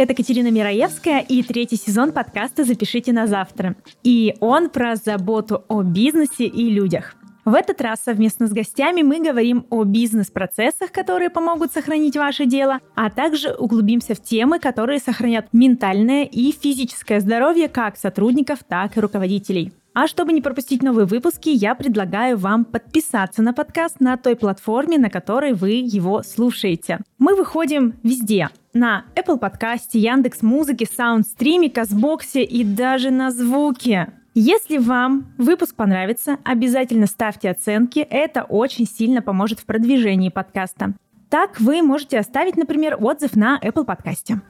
[0.00, 3.74] Это Катерина Мираевская и третий сезон подкаста «Запишите на завтра».
[4.04, 7.16] И он про заботу о бизнесе и людях.
[7.44, 12.78] В этот раз совместно с гостями мы говорим о бизнес-процессах, которые помогут сохранить ваше дело,
[12.94, 19.00] а также углубимся в темы, которые сохранят ментальное и физическое здоровье как сотрудников, так и
[19.00, 19.72] руководителей.
[19.94, 24.96] А чтобы не пропустить новые выпуски, я предлагаю вам подписаться на подкаст на той платформе,
[24.96, 27.00] на которой вы его слушаете.
[27.18, 28.50] Мы выходим везде.
[28.80, 34.12] На Apple подкасте, Яндекс Музыке, Саундстриме, Казбоксе и даже на Звуке.
[34.34, 37.98] Если вам выпуск понравится, обязательно ставьте оценки.
[37.98, 40.94] Это очень сильно поможет в продвижении подкаста.
[41.28, 44.42] Так вы можете оставить, например, отзыв на Apple подкасте.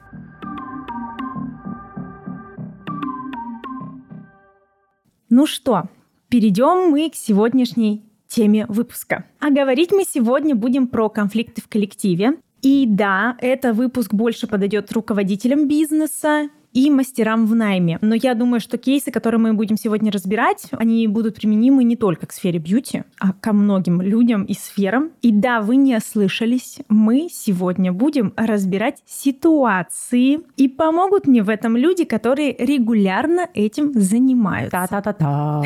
[5.31, 5.85] Ну что,
[6.27, 9.25] перейдем мы к сегодняшней теме выпуска.
[9.39, 12.37] А говорить мы сегодня будем про конфликты в коллективе.
[12.61, 17.97] И да, это выпуск больше подойдет руководителям бизнеса, и мастерам в найме.
[18.01, 22.27] Но я думаю, что кейсы, которые мы будем сегодня разбирать, они будут применимы не только
[22.27, 25.11] к сфере бьюти, а ко многим людям и сферам.
[25.21, 31.75] И да, вы не ослышались, мы сегодня будем разбирать ситуации, и помогут мне в этом
[31.75, 34.71] люди, которые регулярно этим занимаются.
[34.71, 35.63] Та-та-та-та.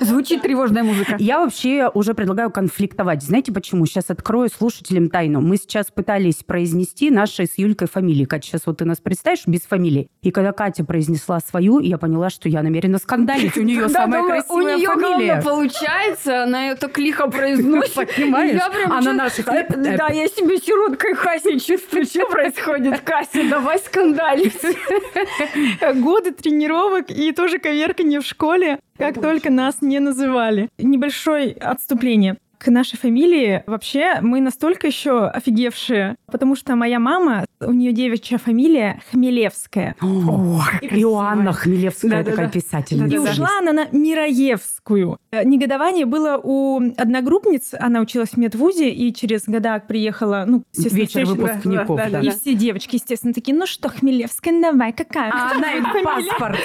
[0.00, 1.16] Звучит тревожная музыка.
[1.18, 3.22] Я вообще уже предлагаю конфликтовать.
[3.22, 3.86] Знаете почему?
[3.86, 5.40] Сейчас открою слушателям тайну.
[5.40, 8.24] Мы сейчас пытались произнести наши с Юлькой фамилии.
[8.24, 10.08] Катя, сейчас вот ты нас представишь без фамилии.
[10.22, 13.56] И когда Катя произнесла свою, я поняла, что я намерена скандалить.
[13.56, 15.42] У нее самая красивая фамилия.
[15.42, 18.14] получается, она это клихо произносит.
[18.14, 18.60] Понимаешь?
[18.90, 19.42] Она наша.
[19.44, 22.04] Да, я себе сироткой Касей чувствую.
[22.04, 23.48] Что происходит, Кася?
[23.48, 24.52] Давай скандалить.
[26.02, 28.78] Годы тренировок и тоже коверканье в школе.
[28.96, 30.68] Как только нас не называли.
[30.78, 33.64] Небольшое отступление к нашей фамилии.
[33.66, 39.96] Вообще, мы настолько еще офигевшие, потому что моя мама, у нее девичья фамилия Хмелевская.
[40.00, 43.14] О, Иоанна Хмелевская да, такая да, писательница.
[43.14, 45.18] И ушла она на Мираевскую.
[45.32, 51.24] Э, негодование было у одногруппниц, она училась в медвузе, и через года приехала, ну, Вечер
[51.24, 52.20] выпускников, да, да, да.
[52.20, 55.32] И все девочки, естественно, такие, ну что, Хмелевская, давай, какая?
[55.32, 56.58] А она им паспорт.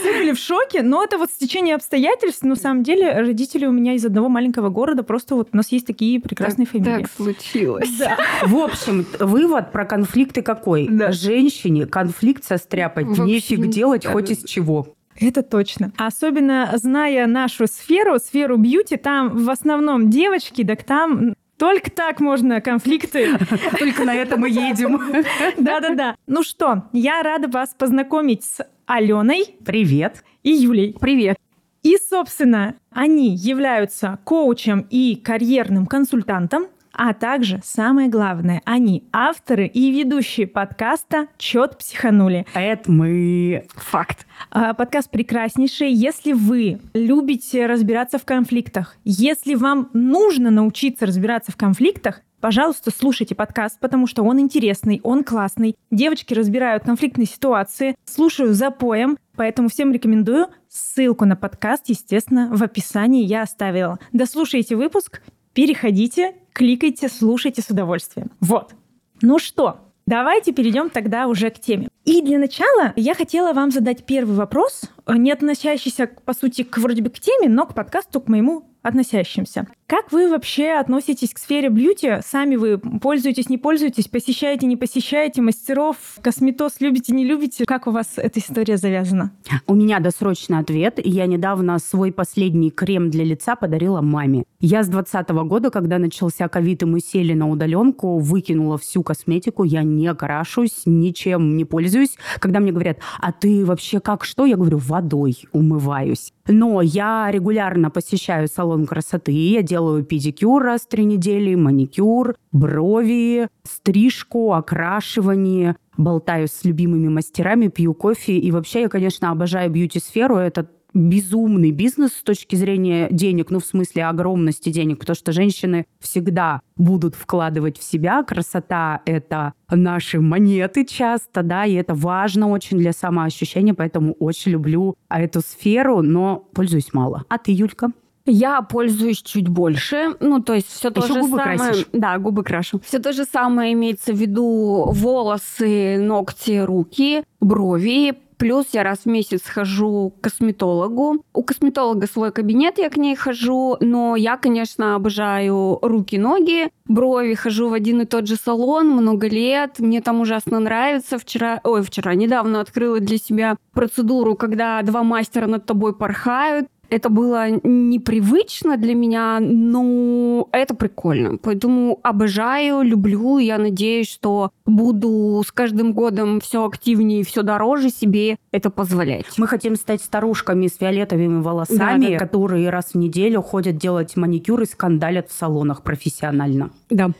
[0.00, 2.42] Все были в шоке, но это вот стечение обстоятельств.
[2.42, 5.02] На самом деле, родители у меня из одного маленького города.
[5.02, 7.02] Просто вот у нас есть такие прекрасные так, фамилии.
[7.02, 7.90] Так случилось.
[7.98, 8.16] Да.
[8.44, 10.88] В общем, вывод про конфликты какой?
[10.88, 11.12] Да.
[11.12, 14.94] Женщине конфликт состряпать нефиг делать да, хоть из чего.
[15.18, 15.92] Это точно.
[15.96, 22.60] Особенно зная нашу сферу, сферу бьюти, там в основном девочки, так там только так можно
[22.60, 23.38] конфликты.
[23.78, 25.00] Только на это мы едем.
[25.56, 26.16] Да-да-да.
[26.26, 29.56] Ну что, я рада вас познакомить с Аленой.
[29.64, 30.22] Привет.
[30.42, 30.94] И Юлей.
[31.00, 31.38] Привет.
[31.86, 36.66] И, собственно, они являются коучем и карьерным консультантом,
[36.98, 42.46] а также, самое главное, они авторы и ведущие подкаста «Чет психанули».
[42.54, 43.66] Это мы.
[43.74, 44.26] Факт.
[44.50, 45.92] А, подкаст прекраснейший.
[45.92, 53.34] Если вы любите разбираться в конфликтах, если вам нужно научиться разбираться в конфликтах, Пожалуйста, слушайте
[53.34, 55.74] подкаст, потому что он интересный, он классный.
[55.90, 60.48] Девочки разбирают конфликтные ситуации, слушаю за поем, поэтому всем рекомендую.
[60.68, 63.98] Ссылку на подкаст, естественно, в описании я оставила.
[64.12, 65.22] Дослушайте выпуск,
[65.54, 68.30] переходите, кликайте, слушайте с удовольствием.
[68.40, 68.74] Вот.
[69.20, 71.88] Ну что, Давайте перейдем тогда уже к теме.
[72.04, 74.82] И для начала я хотела вам задать первый вопрос,
[75.14, 79.66] не относящийся, по сути, к вроде бы к теме, но к подкасту, к моему относящимся.
[79.86, 82.18] Как вы вообще относитесь к сфере бьюти?
[82.24, 87.64] Сами вы пользуетесь, не пользуетесь, посещаете, не посещаете мастеров, косметоз любите, не любите?
[87.66, 89.32] Как у вас эта история завязана?
[89.66, 91.00] У меня досрочный ответ.
[91.04, 94.44] Я недавно свой последний крем для лица подарила маме.
[94.60, 99.64] Я с 2020 года, когда начался ковид, и мы сели на удаленку, выкинула всю косметику,
[99.64, 102.16] я не крашусь, ничем не пользуюсь.
[102.38, 104.46] Когда мне говорят, а ты вообще как что?
[104.46, 106.32] Я говорю, водой умываюсь.
[106.48, 113.48] Но я регулярно посещаю салон красоты, я делаю педикюр раз в три недели, маникюр, брови,
[113.64, 118.38] стрижку, окрашивание, болтаю с любимыми мастерами, пью кофе.
[118.38, 120.36] И вообще я, конечно, обожаю бьюти-сферу.
[120.36, 120.66] Это
[120.96, 126.60] безумный бизнес с точки зрения денег, ну, в смысле огромности денег, потому что женщины всегда
[126.76, 128.22] будут вкладывать в себя.
[128.22, 134.96] Красота— это наши монеты часто, да, и это важно очень для самоощущения, поэтому очень люблю
[135.10, 137.24] эту сферу, но пользуюсь мало.
[137.28, 137.90] А ты, Юлька?
[138.28, 140.16] Я пользуюсь чуть больше.
[140.18, 141.58] Ну, то есть все то Еще же губы самое.
[141.58, 141.86] красишь?
[141.92, 142.80] Да, губы крашу.
[142.84, 149.06] Все то же самое имеется в виду волосы, ногти, руки, брови, Плюс я раз в
[149.06, 151.24] месяц хожу к косметологу.
[151.32, 157.68] У косметолога свой кабинет, я к ней хожу, но я, конечно, обожаю руки-ноги, брови, хожу
[157.68, 159.78] в один и тот же салон много лет.
[159.78, 161.18] Мне там ужасно нравится.
[161.18, 166.68] Вчера, ой, вчера, недавно открыла для себя процедуру, когда два мастера над тобой порхают.
[166.90, 171.38] Это было непривычно для меня, но это прикольно.
[171.38, 173.38] Поэтому обожаю, люблю.
[173.38, 179.26] Я надеюсь, что буду с каждым годом все активнее и все дороже себе это позволять.
[179.36, 184.16] Мы хотим стать старушками с фиолетовыми волосами, да, да, которые раз в неделю ходят делать
[184.16, 186.70] маникюр и скандалят в салонах профессионально.
[186.90, 187.10] Да.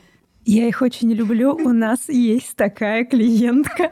[0.45, 1.53] Я их очень люблю.
[1.53, 3.91] У нас есть такая клиентка.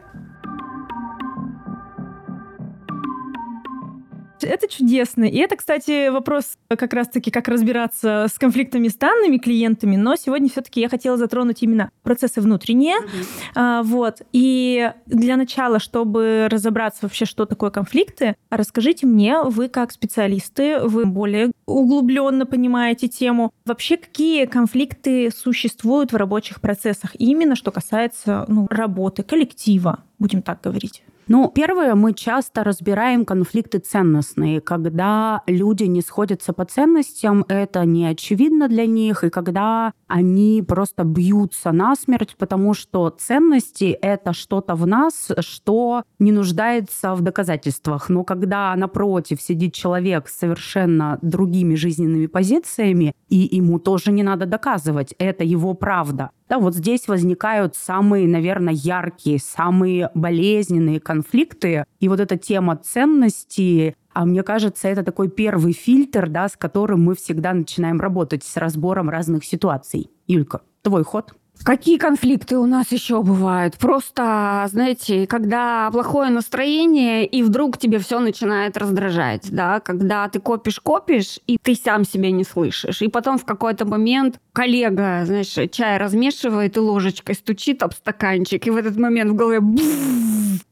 [4.42, 5.24] Это чудесно.
[5.24, 10.50] И это, кстати, вопрос как раз-таки, как разбираться с конфликтами с данными клиентами, но сегодня
[10.50, 12.98] все таки я хотела затронуть именно процессы внутренние.
[12.98, 13.26] Mm-hmm.
[13.56, 14.22] А, вот.
[14.32, 21.06] И для начала, чтобы разобраться вообще, что такое конфликты, расскажите мне, вы как специалисты, вы
[21.06, 28.68] более углубленно понимаете тему, вообще какие конфликты существуют в рабочих процессах, именно что касается ну,
[28.70, 31.04] работы, коллектива, будем так говорить.
[31.28, 38.06] Ну, первое, мы часто разбираем конфликты ценностные, когда люди не сходятся по ценностям, это не
[38.06, 44.86] очевидно для них, и когда они просто бьются насмерть, потому что ценности— это что-то в
[44.86, 48.08] нас, что не нуждается в доказательствах.
[48.10, 54.46] Но когда напротив сидит человек с совершенно другими жизненными позициями, и ему тоже не надо
[54.46, 61.86] доказывать, это его правда, да, вот здесь возникают самые, наверное, яркие, самые болезненные конфликты.
[62.00, 67.04] И вот эта тема ценностей, а мне кажется, это такой первый фильтр, да, с которым
[67.04, 70.10] мы всегда начинаем работать с разбором разных ситуаций.
[70.28, 71.34] Юлька, твой ход.
[71.64, 73.78] Какие конфликты у нас еще бывают?
[73.78, 81.40] Просто, знаете, когда плохое настроение, и вдруг тебе все начинает раздражать, да, когда ты копишь-копишь,
[81.48, 83.02] и ты сам себя не слышишь.
[83.02, 88.70] И потом в какой-то момент коллега, знаешь, чай размешивает и ложечкой стучит об стаканчик, и
[88.70, 89.60] в этот момент в голове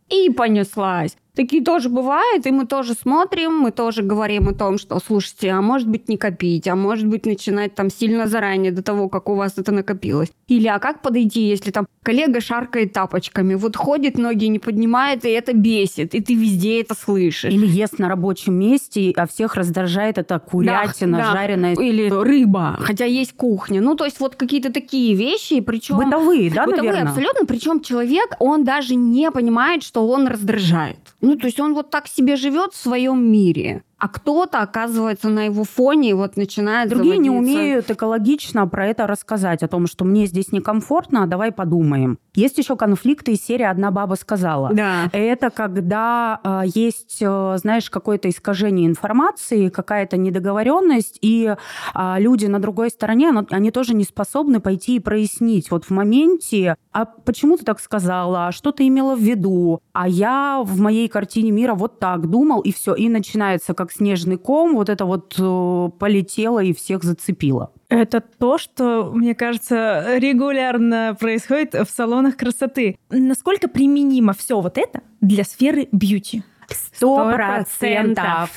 [0.09, 1.15] и понеслась.
[1.35, 5.61] Такие тоже бывают, и мы тоже смотрим, мы тоже говорим о том, что, слушайте, а
[5.61, 9.33] может быть не копить, а может быть начинать там сильно заранее до того, как у
[9.33, 10.31] вас это накопилось.
[10.47, 15.29] Или а как подойти, если там коллега шаркает тапочками, вот ходит, ноги не поднимает, и
[15.29, 17.51] это бесит, и ты везде это слышишь.
[17.51, 21.31] Или ест на рабочем месте, а всех раздражает это курятина, да, да.
[21.31, 21.73] жареная.
[21.73, 23.81] Или рыба, хотя есть кухня.
[23.81, 25.97] Ну, то есть вот какие-то такие вещи, причем...
[25.97, 27.09] Бытовые, да, Бытовые, наверное?
[27.11, 27.47] абсолютно.
[27.47, 30.99] Причем человек, он даже не понимает, что он раздражает.
[31.23, 35.45] Ну, то есть он вот так себе живет в своем мире а кто-то оказывается на
[35.45, 37.31] его фоне и вот начинает Другие заводиться.
[37.31, 42.19] не умеют экологично про это рассказать, о том, что мне здесь некомфортно, а давай подумаем.
[42.35, 44.73] Есть еще конфликты из серии «Одна баба сказала».
[44.73, 45.09] Да.
[45.13, 51.55] Это когда э, есть, э, знаешь, какое-то искажение информации, какая-то недоговоренность, и
[51.95, 55.71] э, люди на другой стороне, они тоже не способны пойти и прояснить.
[55.71, 60.09] Вот в моменте, а почему ты так сказала, а что ты имела в виду, а
[60.09, 64.75] я в моей картине мира вот так думал, и все, и начинается как снежный ком,
[64.75, 67.71] вот это вот э, полетело и всех зацепило.
[67.89, 72.97] Это то, что, мне кажется, регулярно происходит в салонах красоты.
[73.09, 76.43] Насколько применимо все вот это для сферы бьюти?
[76.69, 78.49] Сто процентов.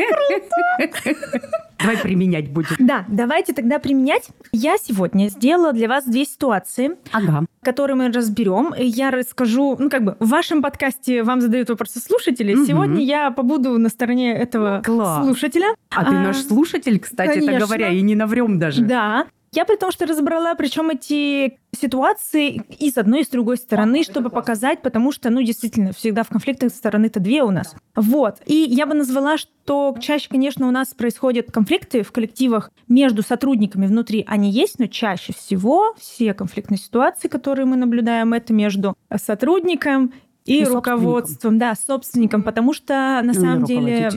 [1.08, 1.60] круто!
[1.80, 2.76] Давай применять будем.
[2.78, 4.30] Да, давайте тогда применять.
[4.52, 7.46] Я сегодня сделала для вас две ситуации, ага.
[7.64, 8.74] которые мы разберем.
[8.78, 12.54] Я расскажу, ну как бы в вашем подкасте вам задают вопросы слушатели.
[12.54, 12.66] Угу.
[12.66, 15.24] Сегодня я побуду на стороне этого Класс.
[15.24, 15.68] слушателя.
[15.90, 17.52] А, а ты наш слушатель, кстати, конечно.
[17.52, 18.84] это говоря, и не наврем даже.
[18.84, 19.28] Да.
[19.52, 24.04] Я при том, что разобрала, причем эти ситуации и с одной, и с другой стороны,
[24.04, 27.76] чтобы показать, потому что, ну, действительно, всегда в конфликтах стороны-то две у нас.
[27.96, 28.38] Вот.
[28.46, 33.88] И я бы назвала, что чаще, конечно, у нас происходят конфликты в коллективах между сотрудниками
[33.88, 34.24] внутри.
[34.28, 40.14] Они есть, но чаще всего все конфликтные ситуации, которые мы наблюдаем, это между сотрудником
[40.50, 44.10] и, и руководством, да, собственником, потому что на ну, самом деле,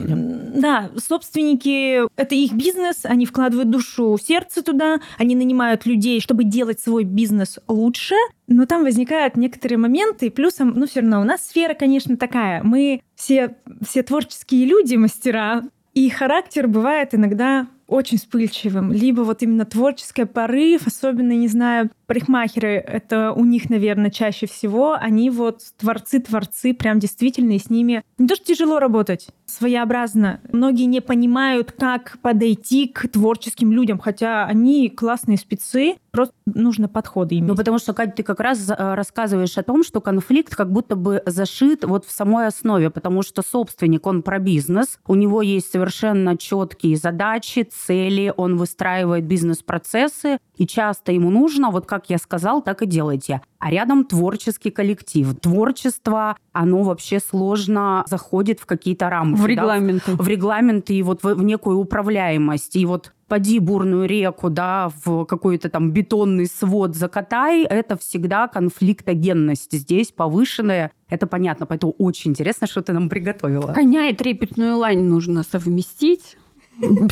[0.55, 6.79] да, собственники это их бизнес, они вкладывают душу, сердце туда, они нанимают людей, чтобы делать
[6.79, 8.15] свой бизнес лучше,
[8.47, 12.63] но там возникают некоторые моменты, и плюсом, ну, все равно у нас сфера, конечно, такая.
[12.63, 13.55] Мы все,
[13.87, 15.63] все творческие люди, мастера,
[15.93, 22.75] и характер бывает иногда очень вспыльчивым, либо вот именно творческий порыв, особенно, не знаю, парикмахеры,
[22.75, 28.27] это у них, наверное, чаще всего, они вот творцы-творцы, прям действительно, и с ними не
[28.27, 30.39] то, что тяжело работать, своеобразно.
[30.51, 37.35] Многие не понимают, как подойти к творческим людям, хотя они классные спецы, просто нужно подходы
[37.35, 37.47] иметь.
[37.47, 40.95] Ну, потому что, Катя, ты как раз э, рассказываешь о том, что конфликт как будто
[40.95, 45.71] бы зашит вот в самой основе, потому что собственник, он про бизнес, у него есть
[45.71, 52.61] совершенно четкие задачи, цели, он выстраивает бизнес-процессы, и часто ему нужно, вот как я сказал,
[52.61, 53.41] так и делайте.
[53.63, 55.39] А рядом творческий коллектив.
[55.39, 59.39] Творчество, оно вообще сложно заходит в какие-то рамки.
[59.39, 60.17] В регламенты.
[60.17, 60.21] Да?
[60.21, 62.75] В регламенты и вот в, в некую управляемость.
[62.75, 69.71] И вот поди бурную реку, да, в какой-то там бетонный свод закатай, это всегда конфликтогенность
[69.71, 70.91] здесь повышенная.
[71.07, 73.71] Это понятно, поэтому очень интересно, что ты нам приготовила.
[73.71, 76.35] Коня и трепетную лань нужно совместить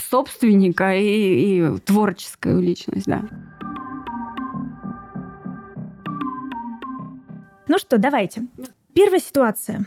[0.09, 3.21] собственника и, и творческую личность, да.
[7.67, 8.47] Ну что, давайте.
[8.93, 9.85] Первая ситуация.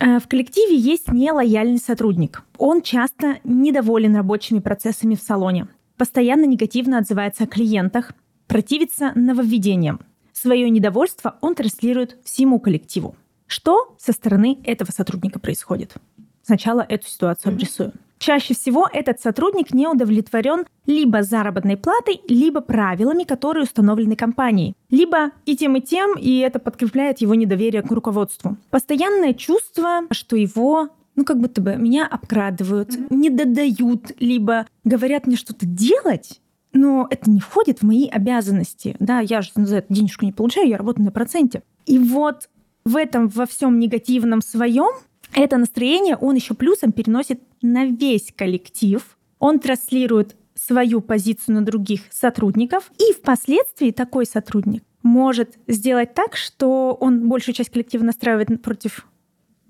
[0.00, 2.42] Э, в коллективе есть нелояльный сотрудник.
[2.58, 8.12] Он часто недоволен рабочими процессами в салоне, постоянно негативно отзывается о клиентах,
[8.46, 10.00] противится нововведениям.
[10.32, 13.16] Свое недовольство он транслирует всему коллективу.
[13.46, 15.94] Что со стороны этого сотрудника происходит?
[16.42, 17.92] Сначала эту ситуацию обрисую.
[18.22, 25.32] Чаще всего этот сотрудник не удовлетворен либо заработной платой, либо правилами, которые установлены компанией, либо
[25.44, 28.56] и тем, и тем, и это подкрепляет его недоверие к руководству.
[28.70, 35.34] Постоянное чувство, что его ну, как будто бы меня обкрадывают, не додают, либо говорят мне
[35.34, 36.40] что-то делать,
[36.72, 38.94] но это не входит в мои обязанности.
[39.00, 41.64] Да, я же за это денежку не получаю, я работаю на проценте.
[41.86, 42.48] И вот
[42.84, 44.92] в этом во всем негативном своем
[45.34, 49.16] это настроение он еще плюсом переносит на весь коллектив.
[49.38, 56.96] Он транслирует свою позицию на других сотрудников, и впоследствии такой сотрудник может сделать так, что
[57.00, 59.06] он большую часть коллектива настраивает против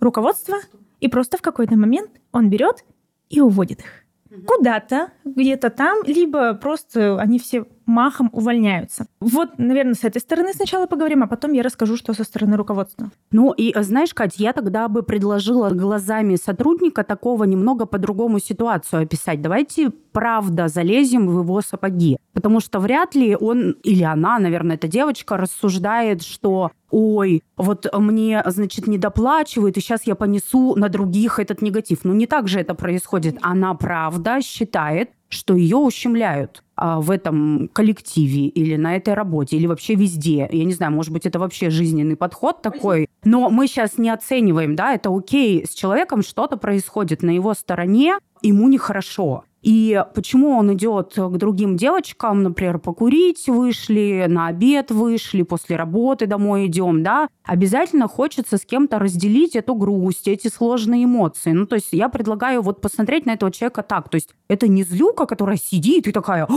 [0.00, 0.58] руководства,
[1.00, 2.84] и просто в какой-то момент он берет
[3.30, 4.44] и уводит их.
[4.46, 9.06] Куда-то, где-то там, либо просто они все махом увольняются.
[9.20, 13.10] Вот, наверное, с этой стороны сначала поговорим, а потом я расскажу, что со стороны руководства.
[13.30, 19.40] Ну и знаешь, Кать, я тогда бы предложила глазами сотрудника такого немного по-другому ситуацию описать.
[19.40, 22.18] Давайте правда залезем в его сапоги.
[22.32, 28.42] Потому что вряд ли он или она, наверное, эта девочка, рассуждает, что ой, вот мне,
[28.46, 32.00] значит, не доплачивают, и сейчас я понесу на других этот негатив.
[32.04, 33.38] Ну, не так же это происходит.
[33.40, 39.66] Она, правда, считает, что ее ущемляют а, в этом коллективе или на этой работе, или
[39.66, 40.48] вообще везде.
[40.50, 43.08] Я не знаю, может быть, это вообще жизненный подход такой.
[43.24, 48.18] Но мы сейчас не оцениваем, да, это окей, с человеком что-то происходит на его стороне,
[48.42, 49.44] ему нехорошо.
[49.62, 56.26] И почему он идет к другим девочкам, например, покурить вышли, на обед вышли, после работы
[56.26, 61.52] домой идем, да, обязательно хочется с кем-то разделить эту грусть, эти сложные эмоции.
[61.52, 64.08] Ну, то есть я предлагаю вот посмотреть на этого человека так.
[64.08, 66.48] То есть это не злюка, которая сидит и такая,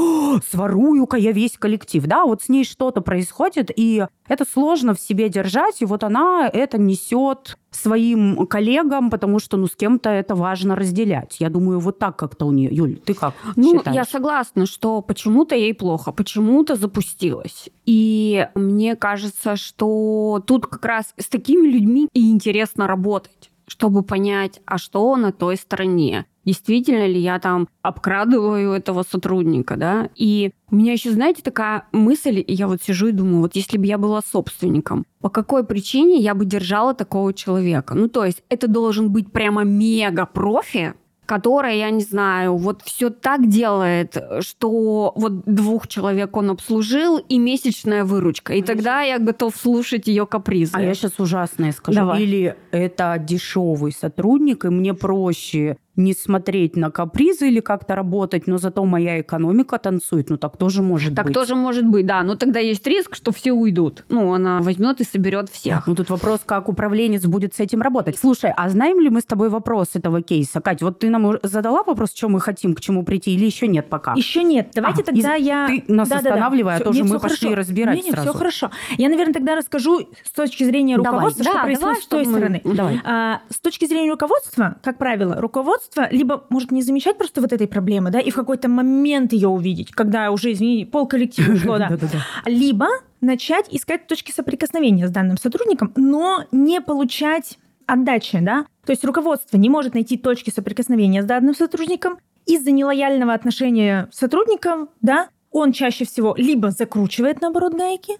[0.49, 5.29] сворую-ка я весь коллектив, да, вот с ней что-то происходит, и это сложно в себе
[5.29, 10.75] держать, и вот она это несет своим коллегам, потому что, ну, с кем-то это важно
[10.75, 11.37] разделять.
[11.39, 12.69] Я думаю, вот так как-то у нее.
[12.71, 13.95] Юль, ты как Ну, считаешь?
[13.95, 17.69] я согласна, что почему-то ей плохо, почему-то запустилась.
[17.85, 24.61] И мне кажется, что тут как раз с такими людьми и интересно работать чтобы понять,
[24.65, 26.25] а что на той стороне.
[26.45, 30.09] Действительно ли я там обкрадываю этого сотрудника, да?
[30.15, 33.77] И у меня еще, знаете, такая мысль, и я вот сижу и думаю, вот если
[33.77, 37.95] бы я была собственником, по какой причине я бы держала такого человека?
[37.95, 40.93] Ну, то есть это должен быть прямо мега-профи,
[41.25, 47.37] которая, я не знаю, вот все так делает, что вот двух человек он обслужил и
[47.37, 48.53] месячная выручка.
[48.53, 50.73] И тогда я готов слушать ее капризы.
[50.75, 51.97] А я сейчас ужасное скажу.
[51.97, 52.21] Давай.
[52.21, 58.57] Или это дешевый сотрудник, и мне проще не смотреть на капризы или как-то работать, но
[58.57, 60.29] зато моя экономика танцует.
[60.29, 61.33] Ну, так тоже может так быть.
[61.33, 62.21] тоже может быть, да.
[62.23, 64.03] Но тогда есть риск, что все уйдут.
[64.09, 65.87] Ну, она возьмет и соберет всех.
[65.87, 68.17] Ну, тут вопрос, как управленец будет с этим работать.
[68.17, 70.59] Слушай, а знаем ли мы с тобой вопрос этого кейса?
[70.61, 73.89] Кать, вот ты нам задала вопрос, что мы хотим, к чему прийти, или еще нет
[73.89, 74.13] пока?
[74.15, 74.71] Еще нет.
[74.75, 75.67] Давайте А, тогда из- я...
[75.67, 76.29] Ты нас Да-да-да.
[76.31, 77.55] останавливай, а Всё- тоже нет, мы всё пошли хорошо.
[77.69, 78.29] разбирать Не-не, сразу.
[78.29, 78.71] все хорошо.
[78.97, 81.11] Я, наверное, тогда расскажу с точки зрения Давай.
[81.11, 82.61] руководства, Да, что давай, происходит с той мы- стороны.
[82.65, 83.01] Давай.
[83.05, 87.67] А, с точки зрения руководства, как правило, руководство либо может не замечать просто вот этой
[87.67, 91.97] проблемы, да, и в какой-то момент ее увидеть, когда уже, извини, пол коллектива ушло, да.
[92.45, 92.87] Либо
[93.21, 98.65] начать искать точки соприкосновения с данным сотрудником, но не получать отдачи, да.
[98.85, 104.17] То есть руководство не может найти точки соприкосновения с данным сотрудником из-за нелояльного отношения с
[104.17, 108.13] сотрудником, да, он чаще всего либо закручивает, наоборот, гайки,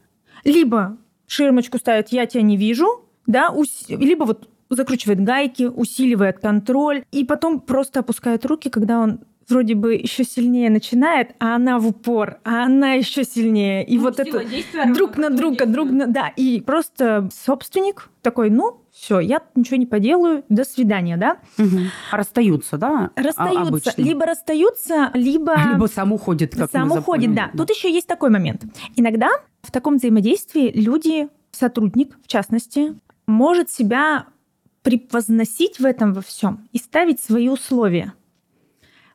[0.44, 2.88] либо ширмочку ставит «я тебя не вижу»,
[3.28, 3.54] да,
[3.90, 9.20] либо вот закручивает гайки, усиливает контроль, и потом просто опускает руки, когда он
[9.50, 13.86] вроде бы еще сильнее начинает, а она в упор, а она еще сильнее.
[13.86, 14.44] И ну, вот это
[14.94, 16.08] друг на друга, друг на...
[16.08, 21.38] Да, и просто собственник такой, ну, все, я ничего не поделаю, до свидания, да?
[21.60, 21.80] Угу.
[22.12, 23.12] Расстаются, да?
[23.16, 23.68] Расстаются.
[23.68, 23.94] Обычно.
[23.98, 25.56] Либо расстаются, либо...
[25.74, 27.52] Либо сам уходит, как Сам уходит, да.
[27.56, 28.64] Тут еще есть такой момент.
[28.96, 29.30] Иногда
[29.62, 32.96] в таком взаимодействии люди, сотрудник, в частности,
[33.28, 34.28] может себя
[34.86, 38.14] превозносить в этом во всем и ставить свои условия.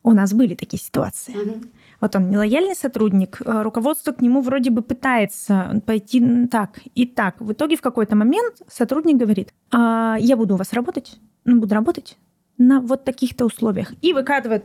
[0.02, 1.32] У нас были такие ситуации.
[1.32, 1.60] Угу.
[2.00, 7.40] Вот он нелояльный сотрудник, э, руководство к нему вроде бы пытается пойти так и так.
[7.40, 11.74] В итоге в какой-то момент сотрудник говорит, а, я буду у вас работать, ну, буду
[11.74, 12.18] работать
[12.58, 13.92] на вот таких-то условиях.
[14.02, 14.64] И выкатывает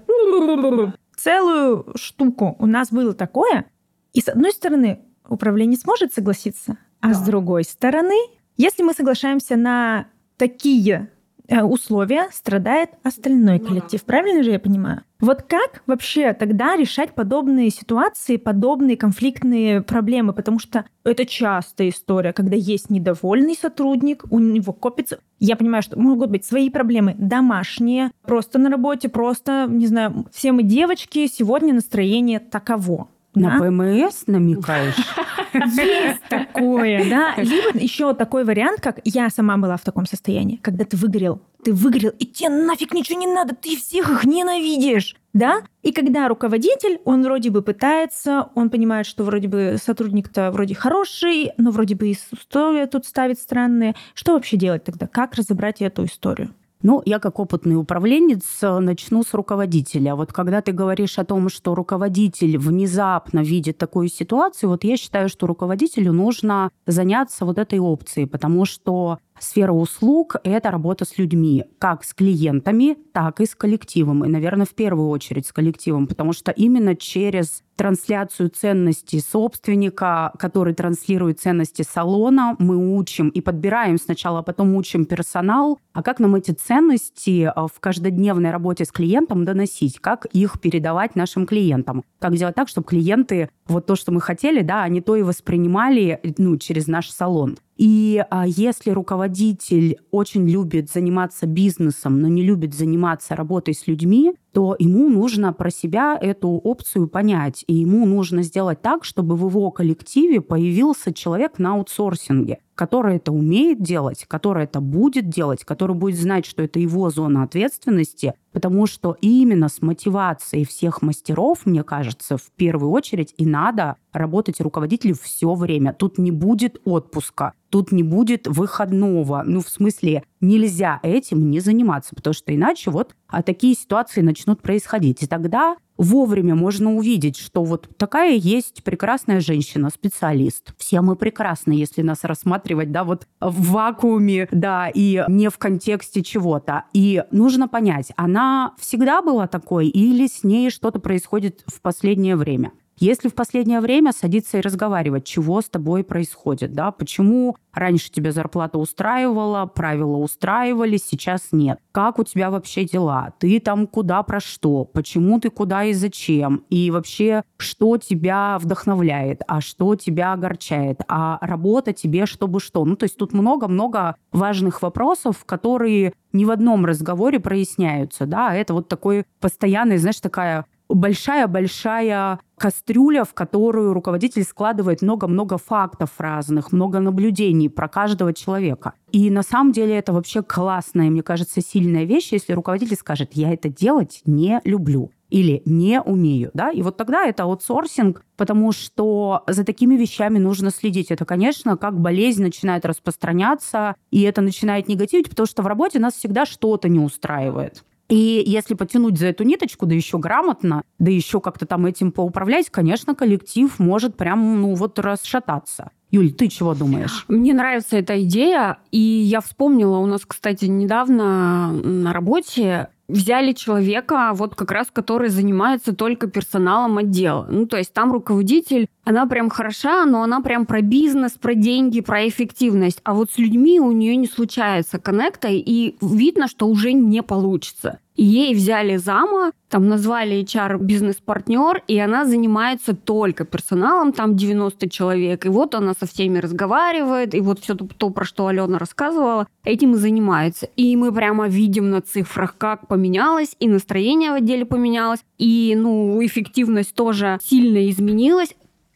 [1.15, 2.55] целую штуку.
[2.57, 3.65] У нас было такое.
[4.13, 7.13] И с одной стороны, управление сможет согласиться, а да.
[7.13, 8.15] с другой стороны,
[8.57, 10.07] если мы соглашаемся на
[10.37, 11.09] такие
[11.47, 14.03] Э, условия страдает остальной ну коллектив.
[14.03, 15.03] Правильно же я понимаю?
[15.19, 20.33] Вот как вообще тогда решать подобные ситуации, подобные конфликтные проблемы?
[20.33, 25.19] Потому что это частая история, когда есть недовольный сотрудник, у него копится...
[25.39, 30.51] Я понимаю, что могут быть свои проблемы домашние, просто на работе, просто, не знаю, все
[30.51, 33.09] мы девочки, сегодня настроение таково.
[33.35, 33.65] На да?
[33.65, 34.95] ПМС намекаешь?
[35.53, 37.33] Есть такое, да.
[37.37, 41.73] Либо еще такой вариант, как я сама была в таком состоянии, когда ты выгорел, ты
[41.73, 45.61] выгорел, и тебе нафиг ничего не надо, ты всех их ненавидишь, да?
[45.81, 51.51] И когда руководитель, он вроде бы пытается, он понимает, что вроде бы сотрудник-то вроде хороший,
[51.57, 53.95] но вроде бы и условия тут ставит странные.
[54.13, 55.07] Что вообще делать тогда?
[55.07, 56.53] Как разобрать эту историю?
[56.81, 60.15] Ну, я как опытный управленец э, начну с руководителя.
[60.15, 65.29] Вот когда ты говоришь о том, что руководитель внезапно видит такую ситуацию, вот я считаю,
[65.29, 71.65] что руководителю нужно заняться вот этой опцией, потому что Сфера услуг– это работа с людьми,
[71.77, 74.23] как с клиентами, так и с коллективом.
[74.23, 80.73] И, наверное, в первую очередь с коллективом, потому что именно через трансляцию ценностей собственника, который
[80.73, 86.35] транслирует ценности салона, мы учим и подбираем сначала, а потом учим персонал, а как нам
[86.35, 92.35] эти ценности а, в каждодневной работе с клиентом доносить, как их передавать нашим клиентам, как
[92.35, 96.57] делать так, чтобы клиенты вот то, что мы хотели, да, они то и воспринимали ну,
[96.57, 97.57] через наш салон.
[97.77, 104.33] И а, если руководитель очень любит заниматься бизнесом, но не любит заниматься работой с людьми,
[104.53, 107.65] то ему нужно про себя эту опцию понять.
[107.67, 113.31] И ему нужно сделать так, чтобы в его коллективе появился человек на аутсорсинге, который это
[113.31, 118.85] умеет делать, который это будет делать, который будет знать, что это его зона ответственности, потому
[118.85, 125.15] что именно с мотивацией всех мастеров, мне кажется, в первую очередь и надо работать руководителю
[125.21, 125.93] все время.
[125.93, 129.43] Тут не будет отпуска, тут не будет выходного.
[129.45, 134.61] Ну, в смысле, нельзя этим не заниматься, потому что иначе вот а такие ситуации начнут
[134.61, 135.23] происходить.
[135.23, 140.73] И тогда вовремя можно увидеть, что вот такая есть прекрасная женщина, специалист.
[140.77, 146.21] Все мы прекрасны, если нас рассматривать, да, вот в вакууме, да, и не в контексте
[146.21, 146.85] чего-то.
[146.93, 152.71] И нужно понять, она всегда была такой или с ней что-то происходит в последнее время.
[152.97, 158.31] Если в последнее время садиться и разговаривать, чего с тобой происходит, да, почему раньше тебя
[158.31, 161.79] зарплата устраивала, правила устраивали, сейчас нет.
[161.91, 163.33] Как у тебя вообще дела?
[163.37, 164.85] Ты там куда про что?
[164.85, 166.63] Почему ты куда и зачем?
[166.69, 171.01] И вообще, что тебя вдохновляет, а что тебя огорчает?
[171.09, 172.85] А работа тебе чтобы что?
[172.85, 178.73] Ну, то есть тут много-много важных вопросов, которые ни в одном разговоре проясняются, да, это
[178.73, 186.99] вот такой постоянный, знаешь, такая большая-большая кастрюля, в которую руководитель складывает много-много фактов разных, много
[186.99, 188.93] наблюдений про каждого человека.
[189.11, 193.53] И на самом деле это вообще классная, мне кажется, сильная вещь, если руководитель скажет, я
[193.53, 199.43] это делать не люблю или не умею, да, и вот тогда это аутсорсинг, потому что
[199.47, 201.11] за такими вещами нужно следить.
[201.11, 206.13] Это, конечно, как болезнь начинает распространяться, и это начинает негативить, потому что в работе нас
[206.13, 207.83] всегда что-то не устраивает.
[208.07, 212.69] И если потянуть за эту ниточку, да еще грамотно, да еще как-то там этим поуправлять,
[212.69, 215.89] конечно, коллектив может прям, ну вот, расшататься.
[216.11, 217.25] Юль, ты чего думаешь?
[217.27, 224.31] Мне нравится эта идея, и я вспомнила, у нас, кстати, недавно на работе взяли человека,
[224.33, 227.47] вот как раз который занимается только персоналом отдела.
[227.49, 232.01] Ну, то есть там руководитель она прям хороша, но она прям про бизнес, про деньги,
[232.01, 232.99] про эффективность.
[233.03, 237.99] А вот с людьми у нее не случается коннекта, и видно, что уже не получится.
[238.17, 245.45] Ей взяли зама, там назвали HR бизнес-партнер, и она занимается только персоналом, там 90 человек.
[245.45, 249.47] И вот она со всеми разговаривает, и вот все то, то, про что Алена рассказывала,
[249.65, 250.67] этим и занимается.
[250.77, 256.25] И мы прямо видим на цифрах, как поменялось, и настроение в отделе поменялось, и ну,
[256.25, 258.55] эффективность тоже сильно изменилась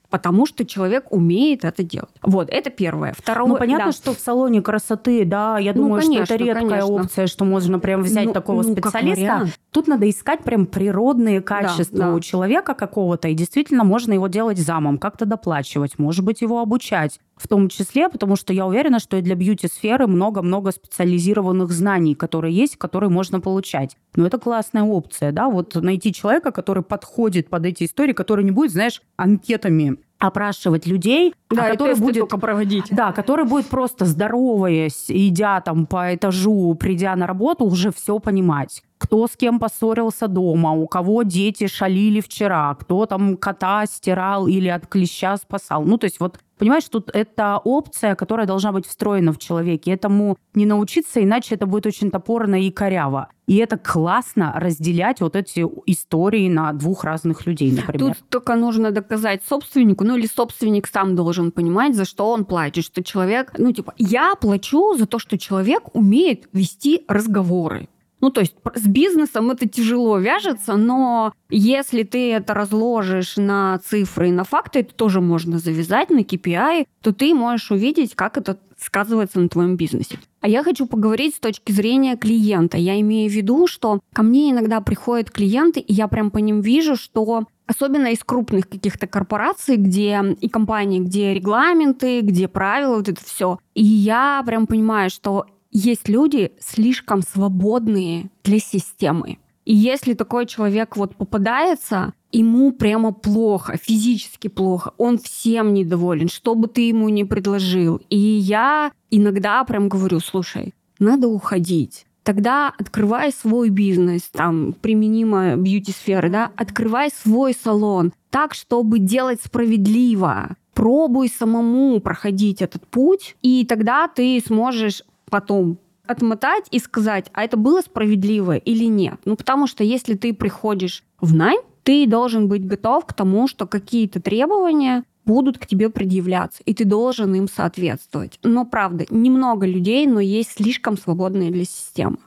[0.10, 2.10] потому что человек умеет это делать.
[2.22, 3.14] Вот, это первое.
[3.18, 3.92] Второе, ну, понятно, да.
[3.92, 6.88] что в салоне красоты, да, я ну, думаю, конечно, что это редкая конечно.
[6.88, 9.48] опция, что можно прям взять ну, такого ну, специалиста.
[9.72, 12.14] Тут надо искать прям природные качества да, да.
[12.16, 17.20] у человека какого-то, и действительно можно его делать замом, как-то доплачивать, может быть, его обучать
[17.40, 22.54] в том числе, потому что я уверена, что и для бьюти-сферы много-много специализированных знаний, которые
[22.54, 23.96] есть, которые можно получать.
[24.16, 28.52] Но это классная опция, да, вот найти человека, который подходит под эти истории, который не
[28.52, 32.88] будет, знаешь, анкетами опрашивать людей, а да, а который будет только проводить.
[32.92, 38.84] Да, который будет просто здороваясь, идя там по этажу, придя на работу, уже все понимать
[39.00, 44.68] кто с кем поссорился дома, у кого дети шалили вчера, кто там кота стирал или
[44.68, 45.84] от клеща спасал.
[45.84, 49.92] Ну, то есть вот Понимаешь, тут это опция, которая должна быть встроена в человеке.
[49.92, 53.30] Этому не научиться, иначе это будет очень топорно и коряво.
[53.48, 58.14] И это классно разделять вот эти истории на двух разных людей, например.
[58.14, 62.84] Тут только нужно доказать собственнику, ну или собственник сам должен понимать, за что он платит.
[62.84, 67.88] Что человек, ну типа, я плачу за то, что человек умеет вести разговоры.
[68.22, 74.30] Ну, то есть с бизнесом это тяжело вяжется, но если ты это разложишь на цифры
[74.30, 78.58] и на факты, это тоже можно завязать на KPI, то ты можешь увидеть, как это
[78.78, 80.20] сказывается на твоем бизнесе.
[80.42, 82.78] А я хочу поговорить с точки зрения клиента.
[82.78, 86.62] Я имею в виду, что ко мне иногда приходят клиенты, и я прям по ним
[86.62, 93.10] вижу, что особенно из крупных каких-то корпораций, где и компаний, где регламенты, где правила, вот
[93.10, 93.60] это все.
[93.76, 99.38] И я прям понимаю, что есть люди слишком свободные для системы.
[99.66, 106.56] И если такой человек вот попадается, ему прямо плохо, физически плохо, он всем недоволен, что
[106.56, 108.02] бы ты ему ни предложил.
[108.10, 112.06] И я иногда прям говорю, слушай, надо уходить.
[112.24, 120.56] Тогда открывай свой бизнес, там, применимо бьюти-сферы, да, открывай свой салон так, чтобы делать справедливо.
[120.74, 127.56] Пробуй самому проходить этот путь, и тогда ты сможешь потом отмотать и сказать, а это
[127.56, 129.20] было справедливо или нет.
[129.26, 133.68] Ну, потому что если ты приходишь в найм, ты должен быть готов к тому, что
[133.68, 138.40] какие-то требования будут к тебе предъявляться, и ты должен им соответствовать.
[138.44, 142.18] Но правда, немного людей, но есть слишком свободные для системы.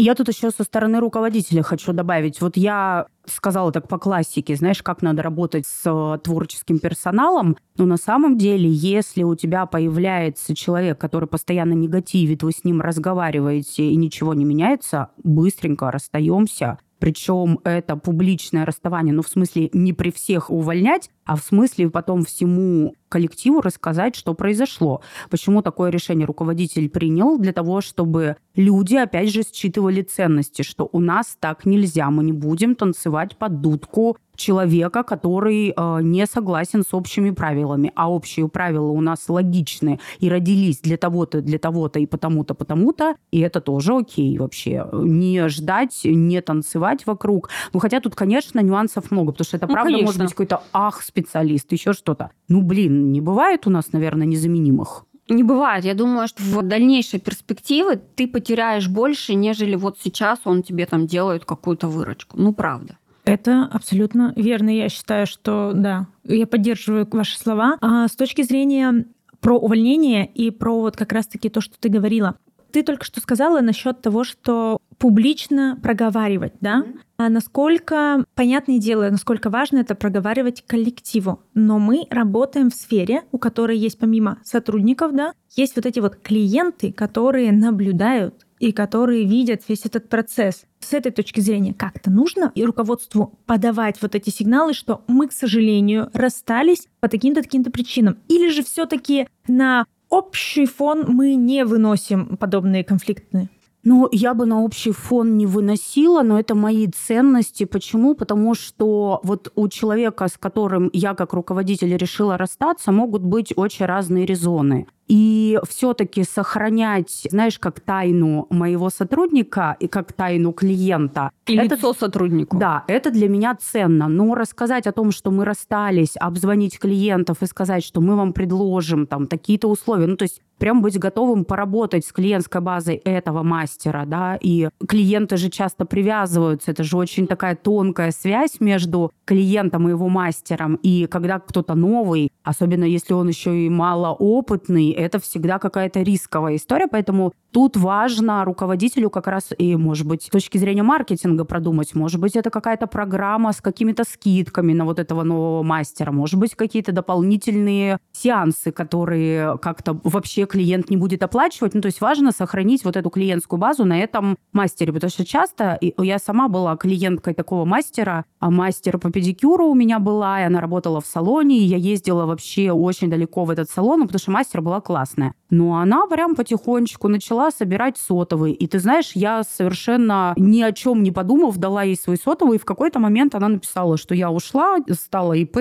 [0.00, 2.40] И я тут еще со стороны руководителя хочу добавить.
[2.40, 7.58] Вот я сказала так по классике, знаешь, как надо работать с э, творческим персоналом.
[7.76, 12.80] Но на самом деле, если у тебя появляется человек, который постоянно негативит, вы с ним
[12.80, 19.92] разговариваете и ничего не меняется, быстренько расстаемся, причем это публичное расставание, ну, в смысле, не
[19.92, 25.00] при всех увольнять, а в смысле потом всему коллективу рассказать, что произошло.
[25.30, 27.38] Почему такое решение руководитель принял?
[27.38, 32.32] Для того, чтобы люди, опять же, считывали ценности, что у нас так нельзя, мы не
[32.32, 38.90] будем танцевать под дудку человека, который э, не согласен с общими правилами, а общие правила
[38.90, 43.94] у нас логичны и родились для того-то, для того-то и потому-то, потому-то, и это тоже
[43.94, 44.86] окей вообще.
[44.92, 47.50] Не ждать, не танцевать вокруг.
[47.72, 50.06] Ну, хотя тут, конечно, нюансов много, потому что это ну, правда конечно.
[50.06, 52.30] может быть какой-то ах специалист, еще что-то.
[52.48, 55.04] Ну, блин, не бывает у нас, наверное, незаменимых.
[55.30, 55.84] Не бывает.
[55.84, 61.06] Я думаю, что в дальнейшей перспективе ты потеряешь больше, нежели вот сейчас он тебе там
[61.06, 62.36] делает какую-то выручку.
[62.36, 62.98] Ну, правда.
[63.24, 64.70] Это абсолютно верно.
[64.70, 67.76] Я считаю, что да, я поддерживаю ваши слова.
[67.80, 69.06] А с точки зрения
[69.40, 72.36] про увольнение и про вот как раз-таки то, что ты говорила.
[72.72, 76.84] Ты только что сказала насчет того, что публично проговаривать, да?
[77.16, 81.42] А насколько, понятное дело, насколько важно это проговаривать коллективу.
[81.54, 86.16] Но мы работаем в сфере, у которой есть помимо сотрудников, да, есть вот эти вот
[86.16, 90.64] клиенты, которые наблюдают и которые видят весь этот процесс.
[90.78, 95.32] С этой точки зрения как-то нужно и руководству подавать вот эти сигналы, что мы, к
[95.32, 98.18] сожалению, расстались по таким-то таким-то причинам.
[98.28, 103.48] Или же все-таки на общий фон мы не выносим подобные конфликты?
[103.82, 107.64] Ну, я бы на общий фон не выносила, но это мои ценности.
[107.64, 108.14] Почему?
[108.14, 113.86] Потому что вот у человека, с которым я как руководитель решила расстаться, могут быть очень
[113.86, 114.86] разные резоны.
[115.10, 121.32] И все-таки сохранять, знаешь, как тайну моего сотрудника и как тайну клиента.
[121.46, 122.56] И это, лицо сотруднику.
[122.56, 124.06] Да, это для меня ценно.
[124.06, 129.08] Но рассказать о том, что мы расстались, обзвонить клиентов и сказать, что мы вам предложим
[129.08, 130.06] там такие-то условия.
[130.06, 135.38] Ну, то есть прям быть готовым поработать с клиентской базой этого мастера, да, и клиенты
[135.38, 141.06] же часто привязываются, это же очень такая тонкая связь между клиентом и его мастером, и
[141.06, 147.32] когда кто-то новый, особенно если он еще и малоопытный, это всегда какая-то рисковая история, поэтому
[147.52, 152.36] тут важно руководителю как раз и, может быть, с точки зрения маркетинга продумать, может быть,
[152.36, 157.98] это какая-то программа с какими-то скидками на вот этого нового мастера, может быть, какие-то дополнительные
[158.12, 161.74] сеансы, которые как-то вообще клиент не будет оплачивать.
[161.74, 165.78] Ну, то есть важно сохранить вот эту клиентскую базу на этом мастере, потому что часто
[165.80, 170.60] я сама была клиенткой такого мастера, а мастер по педикюру у меня была, и она
[170.60, 174.60] работала в салоне, и я ездила вообще очень далеко в этот салон, потому что мастер
[174.60, 175.34] была классная.
[175.50, 178.54] Но она прям потихонечку начала собирать сотовые.
[178.54, 182.60] И ты знаешь, я совершенно ни о чем не подумав, дала ей свой сотовый, и
[182.60, 185.58] в какой-то момент она написала, что я ушла, стала ИП,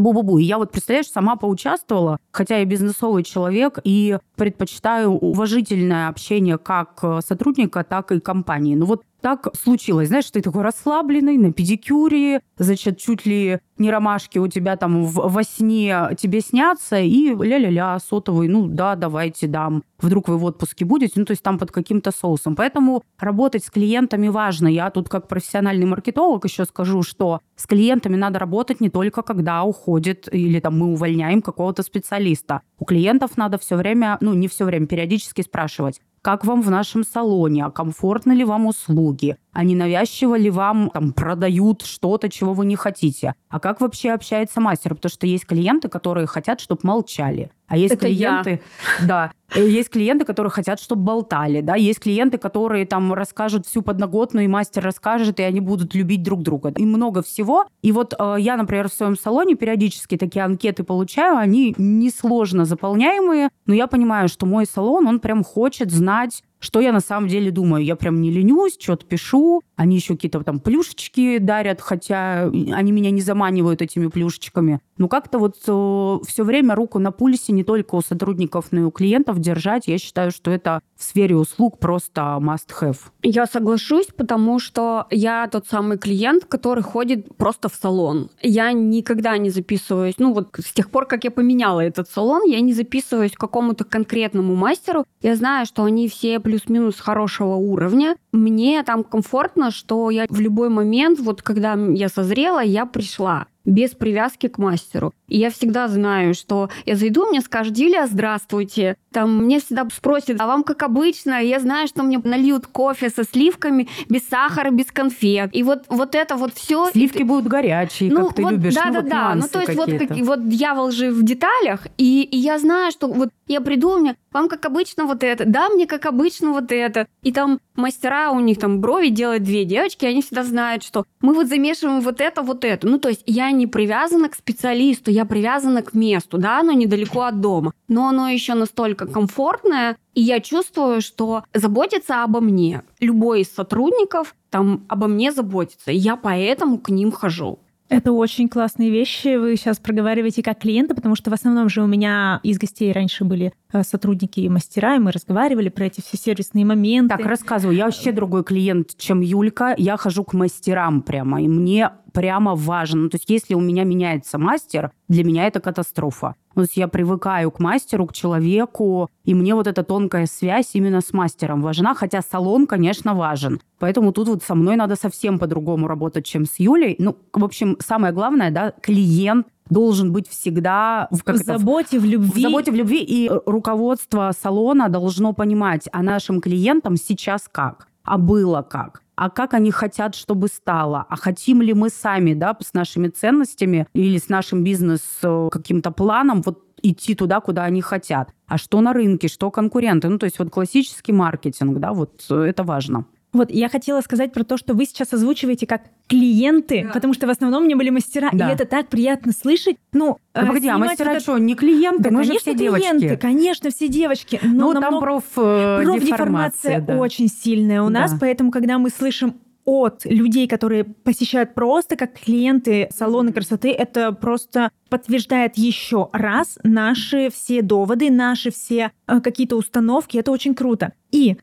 [0.00, 0.38] Бу-бу-бу.
[0.38, 7.02] И я вот, представляешь, сама поучаствовала, хотя я бизнесовый человек и предпочитаю уважительное общение как
[7.26, 8.74] сотрудника, так и компании.
[8.74, 10.08] Но вот так случилось.
[10.08, 15.28] Знаешь, ты такой расслабленный, на педикюре, значит, чуть ли не ромашки у тебя там в,
[15.28, 19.82] во сне тебе снятся, и ля-ля-ля, сотовый, ну да, давайте дам.
[19.98, 22.56] Вдруг вы в отпуске будете, ну то есть там под каким-то соусом.
[22.56, 24.68] Поэтому работать с клиентами важно.
[24.68, 29.64] Я тут как профессиональный маркетолог еще скажу, что с клиентами надо работать не только когда
[29.64, 32.60] уходит или там мы увольняем какого-то специалиста.
[32.78, 37.04] У клиентов надо все время, ну не все время, периодически спрашивать, как вам в нашем
[37.04, 42.66] салоне, а комфортны ли вам услуги, не навязчиво ли вам там, продают что-то, чего вы
[42.66, 47.50] не хотите, а как вообще общается мастер, потому что есть клиенты, которые хотят, чтобы молчали,
[47.68, 48.60] а есть Это клиенты,
[49.00, 49.06] я.
[49.06, 54.44] да, есть клиенты, которые хотят, чтобы болтали, да, есть клиенты, которые там расскажут всю подноготную,
[54.44, 56.72] и мастер расскажет, и они будут любить друг друга.
[56.76, 57.66] И много всего.
[57.82, 63.48] И вот э, я, например, в своем салоне периодически такие анкеты получаю, они несложно заполняемые,
[63.66, 67.50] но я понимаю, что мой салон, он прям хочет знать, что я на самом деле
[67.50, 67.84] думаю.
[67.84, 69.62] Я прям не ленюсь, что-то пишу.
[69.76, 74.80] Они еще какие-то там плюшечки дарят, хотя они меня не заманивают этими плюшечками.
[74.96, 78.84] Но как-то вот э, все время руку на пульсе не только у сотрудников, но и
[78.84, 79.86] у клиентов держать.
[79.86, 82.98] Я считаю, что это в сфере услуг просто must-have.
[83.22, 88.30] Я соглашусь, потому что я тот самый клиент, который ходит просто в салон.
[88.40, 92.60] Я никогда не записываюсь, ну вот с тех пор, как я поменяла этот салон, я
[92.60, 95.04] не записываюсь к какому-то конкретному мастеру.
[95.20, 98.16] Я знаю, что они все плюс-минус хорошего уровня.
[98.36, 103.90] Мне там комфортно, что я в любой момент, вот когда я созрела, я пришла без
[103.90, 105.12] привязки к мастеру.
[105.28, 108.96] И я всегда знаю, что я зайду, мне скажут, Дилия, здравствуйте.
[109.12, 111.42] Там мне всегда спросят, а вам как обычно?
[111.42, 115.50] Я знаю, что мне нальют кофе со сливками, без сахара, без конфет.
[115.52, 116.90] И вот, вот это вот все.
[116.92, 117.24] Сливки и...
[117.24, 118.74] будут горячие, ну, как ты вот, любишь.
[118.74, 119.34] Да, ну, да, вот да.
[119.34, 121.88] Ну, то есть вот, как, вот дьявол же в деталях.
[121.98, 125.68] И, и я знаю, что вот я приду, меня, вам как обычно вот это, да,
[125.68, 127.06] мне как обычно вот это.
[127.22, 131.34] И там мастера, у них там брови делают две девочки, они всегда знают, что мы
[131.34, 132.86] вот замешиваем вот это, вот это.
[132.86, 137.22] Ну, то есть я не привязана к специалисту, я привязана к месту, да, оно недалеко
[137.22, 137.72] от дома.
[137.88, 142.82] Но оно еще настолько комфортное, и я чувствую, что заботится обо мне.
[143.00, 147.58] Любой из сотрудников там обо мне заботится, и я поэтому к ним хожу.
[147.88, 149.36] Это очень классные вещи.
[149.36, 153.24] Вы сейчас проговариваете как клиента, потому что в основном же у меня из гостей раньше
[153.24, 157.16] были сотрудники и мастера, и мы разговаривали про эти все сервисные моменты.
[157.16, 157.76] Так, рассказываю.
[157.76, 159.74] Я вообще другой клиент, чем Юлька.
[159.76, 163.02] Я хожу к мастерам прямо, и мне прямо важно.
[163.02, 166.34] Ну, то есть если у меня меняется мастер, для меня это катастрофа.
[166.54, 171.02] То есть я привыкаю к мастеру, к человеку, и мне вот эта тонкая связь именно
[171.02, 173.60] с мастером важна, хотя салон, конечно, важен.
[173.78, 176.96] Поэтому тут вот со мной надо совсем по-другому работать, чем с Юлей.
[176.98, 182.04] Ну, в общем, самое главное, да, клиент должен быть всегда в, как в заботе, в
[182.04, 182.40] любви.
[182.40, 183.02] В заботе, в любви.
[183.02, 189.54] И руководство салона должно понимать, а нашим клиентам сейчас как, а было как а как
[189.54, 194.28] они хотят, чтобы стало, а хотим ли мы сами, да, с нашими ценностями или с
[194.28, 198.30] нашим бизнес э, каким-то планом вот идти туда, куда они хотят.
[198.46, 200.08] А что на рынке, что конкуренты.
[200.08, 203.06] Ну, то есть вот классический маркетинг, да, вот э, это важно.
[203.36, 206.92] Вот я хотела сказать про то, что вы сейчас озвучиваете как клиенты, да.
[206.92, 208.48] потому что в основном мне были мастера, да.
[208.48, 209.76] и это так приятно слышать.
[209.92, 211.20] Ну, да, э, погоди, а мастера это...
[211.20, 212.04] что, не клиенты?
[212.04, 213.20] Да, Мы конечно, же все клиенты, девочки.
[213.20, 214.40] конечно, все девочки.
[214.42, 216.96] Но ну, там проф, э, профдеформация да.
[216.96, 218.18] очень сильная у нас, да.
[218.20, 219.34] поэтому, когда мы слышим
[219.66, 227.30] от людей, которые посещают просто как клиенты салона красоты, это просто подтверждает еще раз наши
[227.30, 230.16] все доводы, наши все э, какие-то установки.
[230.16, 230.92] Это очень круто.
[231.10, 231.36] И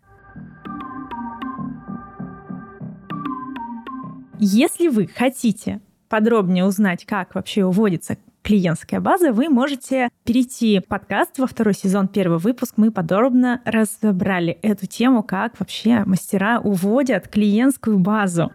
[4.43, 11.39] если вы хотите подробнее узнать, как вообще уводится клиентская база, вы можете перейти в подкаст
[11.39, 12.73] во второй сезон, первый выпуск.
[12.77, 18.51] Мы подробно разобрали эту тему, как вообще мастера уводят клиентскую базу.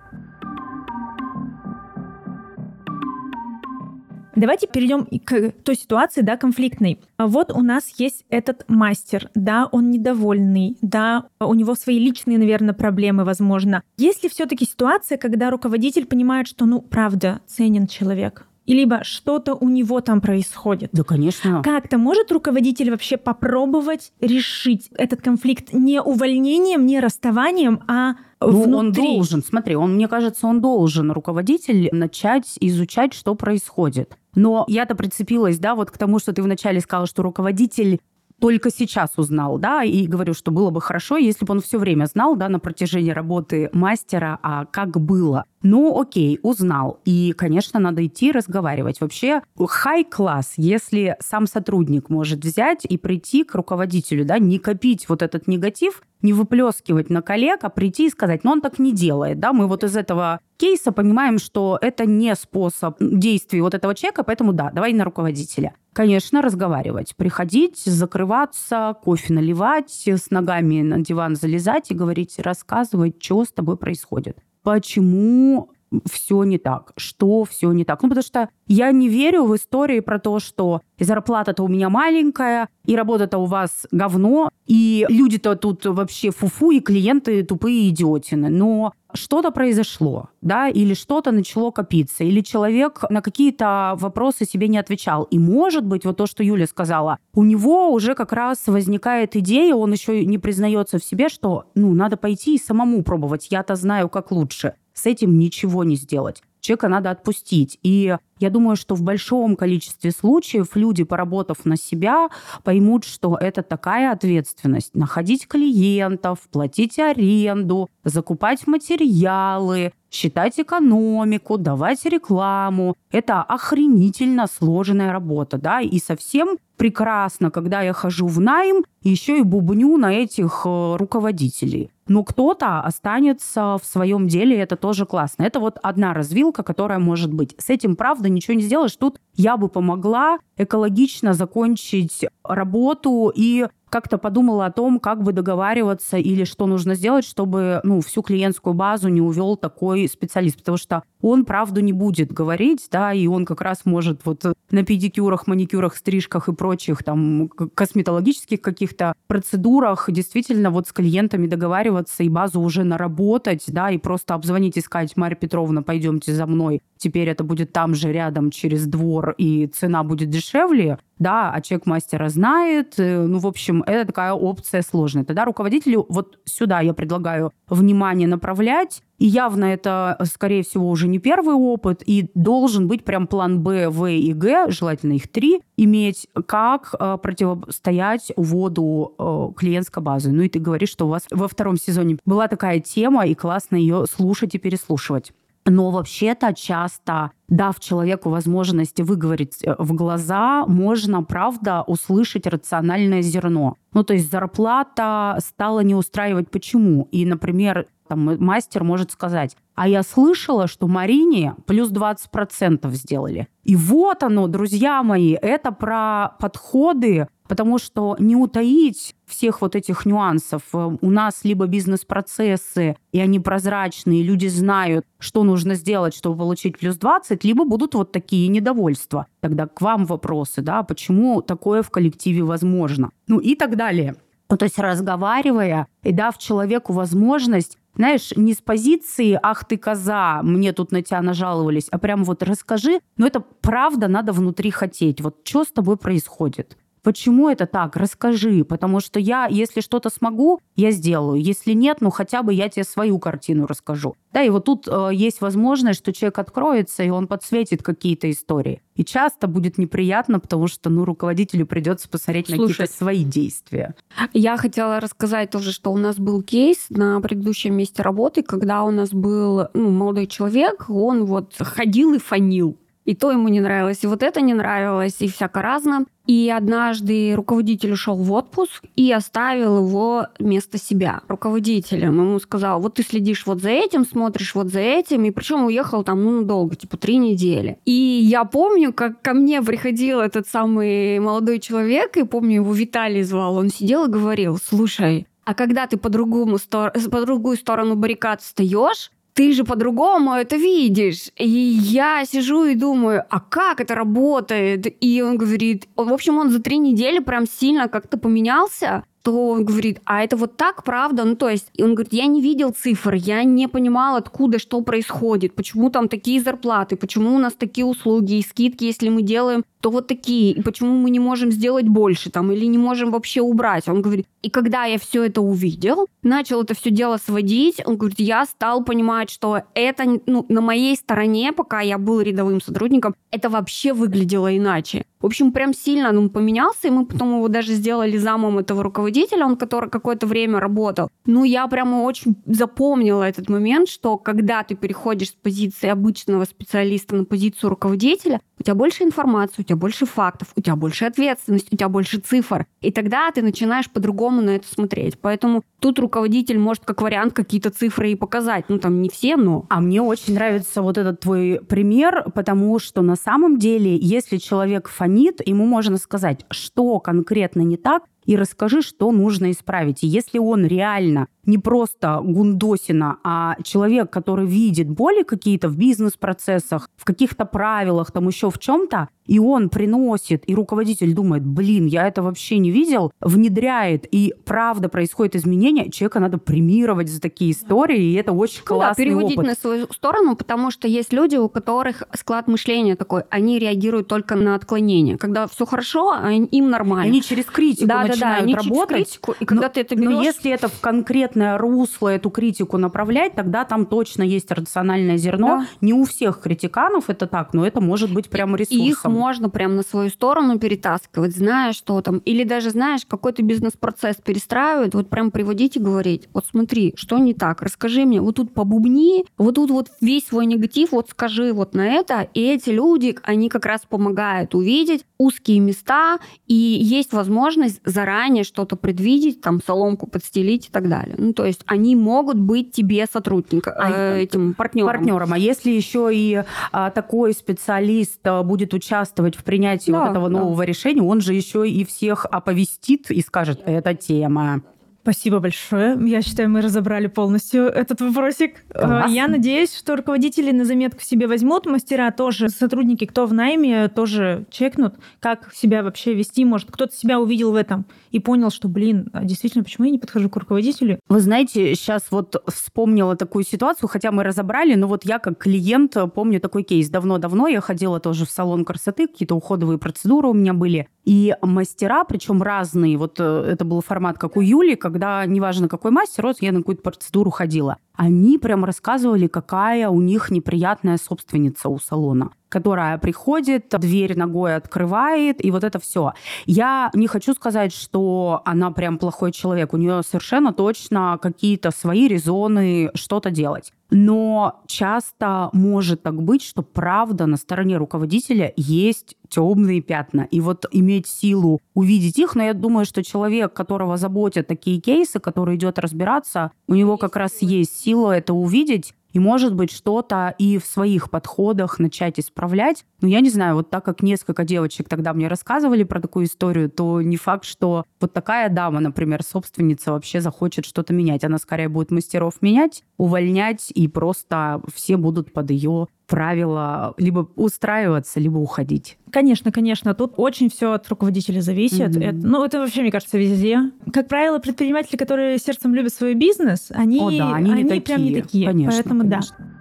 [4.38, 6.98] Давайте перейдем к той ситуации, да, конфликтной.
[7.18, 12.74] Вот у нас есть этот мастер, да, он недовольный, да, у него свои личные, наверное,
[12.74, 13.82] проблемы, возможно.
[13.96, 19.68] Есть ли все-таки ситуация, когда руководитель понимает, что, ну, правда, ценен человек, либо что-то у
[19.68, 20.90] него там происходит.
[20.92, 21.62] Да, конечно.
[21.64, 28.92] Как-то может руководитель вообще попробовать решить этот конфликт не увольнением, не расставанием, а ну, он
[28.92, 34.16] должен, смотри, он, мне кажется, он должен, руководитель, начать изучать, что происходит.
[34.34, 38.00] Но я-то прицепилась, да, вот к тому, что ты вначале сказала, что руководитель
[38.40, 42.06] только сейчас узнал, да, и говорю, что было бы хорошо, если бы он все время
[42.06, 45.44] знал, да, на протяжении работы мастера, а как было.
[45.62, 47.00] Ну, окей, узнал.
[47.04, 49.00] И, конечно, надо идти разговаривать.
[49.00, 55.22] Вообще, хай-класс, если сам сотрудник может взять и прийти к руководителю, да, не копить вот
[55.22, 59.38] этот негатив, не выплескивать на коллег, а прийти и сказать, ну он так не делает,
[59.38, 64.24] да, мы вот из этого кейса понимаем, что это не способ действий вот этого человека,
[64.24, 65.74] поэтому да, давай на руководителя.
[65.98, 73.44] Конечно, разговаривать, приходить, закрываться, кофе наливать, с ногами на диван залезать и говорить, рассказывать, что
[73.44, 74.38] с тобой происходит.
[74.62, 75.72] Почему
[76.10, 78.02] все не так, что все не так.
[78.02, 82.68] Ну, потому что я не верю в истории про то, что зарплата-то у меня маленькая,
[82.84, 88.48] и работа-то у вас говно, и люди-то тут вообще фуфу, и клиенты тупые идиотины.
[88.48, 94.78] Но что-то произошло, да, или что-то начало копиться, или человек на какие-то вопросы себе не
[94.78, 95.24] отвечал.
[95.24, 99.74] И может быть, вот то, что Юля сказала, у него уже как раз возникает идея,
[99.74, 104.08] он еще не признается в себе, что, ну, надо пойти и самому пробовать, я-то знаю,
[104.08, 104.74] как лучше.
[104.98, 107.78] С этим ничего не сделать человека надо отпустить.
[107.82, 112.28] И я думаю, что в большом количестве случаев люди, поработав на себя,
[112.64, 114.94] поймут, что это такая ответственность.
[114.94, 122.94] Находить клиентов, платить аренду, закупать материалы, считать экономику, давать рекламу.
[123.10, 129.42] Это охренительно сложная работа, да, и совсем прекрасно, когда я хожу в найм, еще и
[129.42, 131.90] бубню на этих э, руководителей.
[132.06, 135.42] Но кто-то останется в своем деле, и это тоже классно.
[135.42, 137.54] Это вот одна развилка, которая может быть.
[137.58, 138.96] С этим, правда, ничего не сделаешь.
[138.96, 146.18] Тут я бы помогла экологично закончить работу и как-то подумала о том, как бы договариваться
[146.18, 150.58] или что нужно сделать, чтобы ну, всю клиентскую базу не увел такой специалист.
[150.58, 154.84] Потому что он правду не будет говорить, да, и он как раз может вот на
[154.84, 162.28] педикюрах, маникюрах, стрижках и прочих там косметологических каких-то процедурах действительно вот с клиентами договариваться и
[162.28, 167.28] базу уже наработать, да, и просто обзвонить и сказать, Марья Петровна, пойдемте за мной, теперь
[167.28, 172.28] это будет там же рядом через двор, и цена будет дешевле, да, а человек мастера
[172.28, 172.94] знает.
[172.98, 175.24] Э, ну, в общем, это такая опция сложная.
[175.24, 179.02] Тогда руководителю вот сюда я предлагаю внимание направлять.
[179.18, 183.88] И явно это, скорее всего, уже не первый опыт, и должен быть прям план Б,
[183.88, 190.30] В и Г, желательно их три, иметь, как э, противостоять уводу э, клиентской базы.
[190.30, 193.74] Ну и ты говоришь, что у вас во втором сезоне была такая тема, и классно
[193.74, 195.32] ее слушать и переслушивать.
[195.68, 203.76] Но вообще-то часто, дав человеку возможность выговорить э, в глаза, можно, правда, услышать рациональное зерно.
[203.92, 206.50] Ну, то есть зарплата стала не устраивать.
[206.50, 207.08] Почему?
[207.12, 213.48] И, например, там, мастер может сказать, а я слышала, что Марине плюс 20% сделали.
[213.62, 220.06] И вот оно, друзья мои, это про подходы, потому что не утаить всех вот этих
[220.06, 220.62] нюансов.
[220.72, 226.96] У нас либо бизнес-процессы, и они прозрачные, люди знают, что нужно сделать, чтобы получить плюс
[226.96, 229.26] 20, либо будут вот такие недовольства.
[229.40, 233.10] Тогда к вам вопросы, да, почему такое в коллективе возможно?
[233.26, 234.16] Ну и так далее.
[234.50, 240.40] Ну, то есть разговаривая и дав человеку возможность знаешь, не с позиции «ах ты коза,
[240.42, 245.20] мне тут на тебя нажаловались», а прям вот расскажи, но это правда надо внутри хотеть.
[245.20, 246.78] Вот что с тобой происходит?
[247.08, 247.96] Почему это так?
[247.96, 251.40] Расскажи, потому что я, если что-то смогу, я сделаю.
[251.40, 254.14] Если нет, ну хотя бы я тебе свою картину расскажу.
[254.30, 258.82] Да, и вот тут э, есть возможность, что человек откроется, и он подсветит какие-то истории.
[258.94, 262.60] И часто будет неприятно, потому что, ну, руководителю придется посмотреть Слушать.
[262.60, 263.94] на какие-то свои действия.
[264.34, 268.90] Я хотела рассказать тоже, что у нас был кейс на предыдущем месте работы, когда у
[268.90, 272.76] нас был ну, молодой человек, он вот ходил и фанил
[273.08, 276.04] и то ему не нравилось, и вот это не нравилось, и всяко разно.
[276.26, 282.20] И однажды руководитель ушел в отпуск и оставил его вместо себя руководителем.
[282.20, 286.04] Ему сказал, вот ты следишь вот за этим, смотришь вот за этим, и причем уехал
[286.04, 287.78] там ну долго, типа три недели.
[287.86, 293.22] И я помню, как ко мне приходил этот самый молодой человек, и помню, его Виталий
[293.22, 298.42] звал, он сидел и говорил, слушай, а когда ты по, другому, по другую сторону баррикад
[298.42, 301.30] встаешь, ты же по-другому это видишь.
[301.36, 304.92] И я сижу и думаю, а как это работает?
[305.00, 309.62] И он говорит, в общем, он за три недели прям сильно как-то поменялся то он
[309.62, 311.24] говорит, а это вот так, правда?
[311.24, 315.54] Ну, то есть, он говорит, я не видел цифр, я не понимал, откуда, что происходит,
[315.54, 319.90] почему там такие зарплаты, почему у нас такие услуги и скидки, если мы делаем, то
[319.90, 323.86] вот такие, и почему мы не можем сделать больше там, или не можем вообще убрать.
[323.86, 328.20] Он говорит, и когда я все это увидел, начал это все дело сводить, он говорит,
[328.20, 333.50] я стал понимать, что это ну, на моей стороне, пока я был рядовым сотрудником, это
[333.50, 335.04] вообще выглядело иначе.
[335.20, 339.44] В общем, прям сильно он поменялся, и мы потом его даже сделали замом этого руководителя,
[339.44, 341.08] он который какое-то время работал.
[341.26, 347.16] Ну, я прямо очень запомнила этот момент, что когда ты переходишь с позиции обычного специалиста
[347.16, 351.68] на позицию руководителя, у тебя больше информации, у тебя больше фактов, у тебя больше ответственности,
[351.72, 352.66] у тебя больше цифр.
[352.80, 355.18] И тогда ты начинаешь по-другому на это смотреть.
[355.20, 358.64] Поэтому тут руководитель может как вариант какие-то цифры и показать.
[358.68, 359.66] Ну, там не все, но...
[359.68, 364.88] А мне очень нравится вот этот твой пример, потому что на самом деле, если человек
[365.08, 370.04] фонит, ему можно сказать, что конкретно не так, и расскажи, что нужно исправить.
[370.04, 376.88] И если он реально не просто гундосина, а человек, который видит боли какие-то в бизнес-процессах,
[376.96, 382.06] в каких-то правилах, там еще в чем-то, и он приносит, и руководитель думает, блин, я
[382.06, 388.12] это вообще не видел, внедряет, и правда происходит изменение, человека надо премировать за такие истории,
[388.12, 389.46] и это очень ну, классный да, переводить опыт.
[389.46, 394.34] на свою сторону, потому что есть люди, у которых склад мышления такой, они реагируют только
[394.34, 395.16] на отклонение.
[395.16, 397.04] Когда все хорошо, им нормально.
[397.04, 398.96] Они через критику да, начинают да, да, они работать.
[398.96, 400.10] Критику, и когда но, ты это берешь...
[400.10, 405.16] Но если это в конкретно конкретное русло эту критику направлять, тогда там точно есть рациональное
[405.16, 405.46] зерно.
[405.46, 405.66] Да.
[405.80, 408.86] Не у всех критиканов это так, но это может быть прямо ресурсом.
[408.86, 414.16] их можно прямо на свою сторону перетаскивать, зная, что там, или даже знаешь, какой-то бизнес-процесс
[414.16, 418.54] перестраивают, вот прям приводить и говорить, вот смотри, что не так, расскажи мне, вот тут
[418.54, 423.16] побубни, вот тут вот весь свой негатив, вот скажи вот на это, и эти люди,
[423.22, 430.06] они как раз помогают увидеть узкие места, и есть возможность заранее что-то предвидеть, там соломку
[430.06, 431.16] подстелить и так далее.
[431.28, 434.88] Ну, то есть они могут быть тебе сотрудником, а, э, этим партнером.
[434.88, 435.32] Партнером.
[435.34, 440.28] А если еще и а, такой специалист а, будет участвовать в принятии да, вот этого
[440.28, 440.64] нового да.
[440.64, 444.62] решения, он же еще и всех оповестит и скажет, это тема.
[445.08, 445.96] Спасибо большое.
[446.06, 448.62] Я считаю, мы разобрали полностью этот вопросик.
[448.68, 449.10] Э, Классно.
[449.10, 454.44] Я надеюсь, что руководители на заметку себе возьмут, мастера тоже, сотрудники, кто в найме, тоже
[454.50, 456.44] чекнут, как себя вообще вести.
[456.44, 459.98] Может, кто-то себя увидел в этом и понял, что, блин, а действительно, почему я не
[459.98, 461.00] подхожу к руководителю?
[461.08, 465.96] Вы знаете, сейчас вот вспомнила такую ситуацию, хотя мы разобрали, но вот я как клиент
[466.14, 466.90] помню такой кейс.
[466.90, 470.86] Давно-давно я ходила тоже в салон красоты, какие-то уходовые процедуры у меня были.
[471.08, 475.90] И мастера, причем разные, вот э, это был формат, как у Юли, когда неважно какой
[475.90, 477.78] мастер, вот я на какую-то процедуру ходила.
[477.98, 485.44] Они прям рассказывали, какая у них неприятная собственница у салона которая приходит, дверь ногой открывает,
[485.44, 486.12] и вот это все.
[486.46, 489.72] Я не хочу сказать, что она прям плохой человек.
[489.72, 493.72] У нее совершенно точно какие-то свои резоны что-то делать.
[493.90, 500.28] Но часто может так быть, что правда на стороне руководителя есть темные пятна.
[500.30, 505.20] И вот иметь силу увидеть их, но я думаю, что человек, которого заботят такие кейсы,
[505.20, 510.34] который идет разбираться, у него как раз есть сила это увидеть и, может быть, что-то
[510.38, 512.84] и в своих подходах начать исправлять.
[513.00, 516.70] Но я не знаю, вот так как несколько девочек тогда мне рассказывали про такую историю,
[516.70, 521.24] то не факт, что вот такая дама, например, собственница вообще захочет что-то менять.
[521.24, 528.18] Она скорее будет мастеров менять, увольнять, и просто все будут под ее правила либо устраиваться,
[528.18, 528.98] либо уходить.
[529.12, 529.94] Конечно, конечно.
[529.94, 531.90] Тут очень все от руководителя зависит.
[531.90, 532.04] Mm-hmm.
[532.04, 533.70] Это, ну, это вообще, мне кажется, везде.
[533.92, 537.98] Как правило, предприниматели, которые сердцем любят свой бизнес, они, О, да, они, они не прям
[537.98, 538.14] такие.
[538.14, 538.46] не такие.
[538.46, 539.36] Конечно, Поэтому конечно.
[539.38, 539.58] да.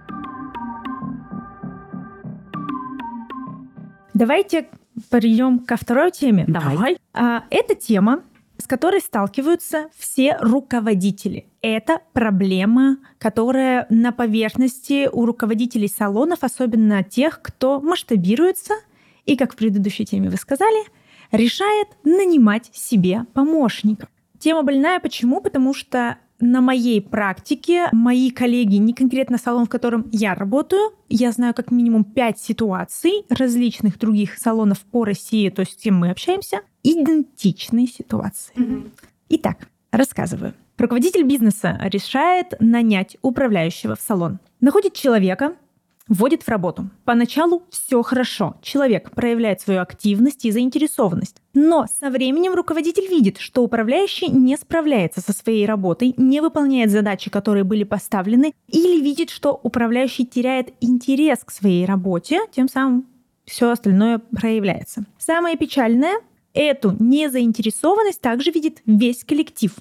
[4.14, 4.68] Давайте
[5.10, 6.44] перейдем ко второй теме.
[6.48, 6.98] Давай.
[7.12, 8.24] А, это тема,
[8.56, 11.46] с которой сталкиваются все руководители.
[11.62, 18.74] Это проблема, которая на поверхности у руководителей салонов, особенно тех, кто масштабируется
[19.24, 20.84] и, как в предыдущей теме вы сказали,
[21.30, 24.08] решает нанимать себе помощников.
[24.38, 25.40] Тема больная почему?
[25.40, 31.32] Потому что на моей практике мои коллеги, не конкретно салон, в котором я работаю, я
[31.32, 36.10] знаю как минимум пять ситуаций различных других салонов по России, то есть с кем мы
[36.10, 38.54] общаемся, идентичные ситуации.
[38.54, 38.90] Mm-hmm.
[39.30, 40.54] Итак, рассказываю.
[40.78, 44.38] Руководитель бизнеса решает нанять управляющего в салон.
[44.60, 45.56] Находит человека,
[46.08, 46.90] вводит в работу.
[47.04, 48.56] Поначалу все хорошо.
[48.62, 51.36] Человек проявляет свою активность и заинтересованность.
[51.54, 57.30] Но со временем руководитель видит, что управляющий не справляется со своей работой, не выполняет задачи,
[57.30, 63.06] которые были поставлены, или видит, что управляющий теряет интерес к своей работе, тем самым
[63.44, 65.04] все остальное проявляется.
[65.18, 66.20] Самое печальное
[66.54, 69.72] Эту незаинтересованность также видит весь коллектив.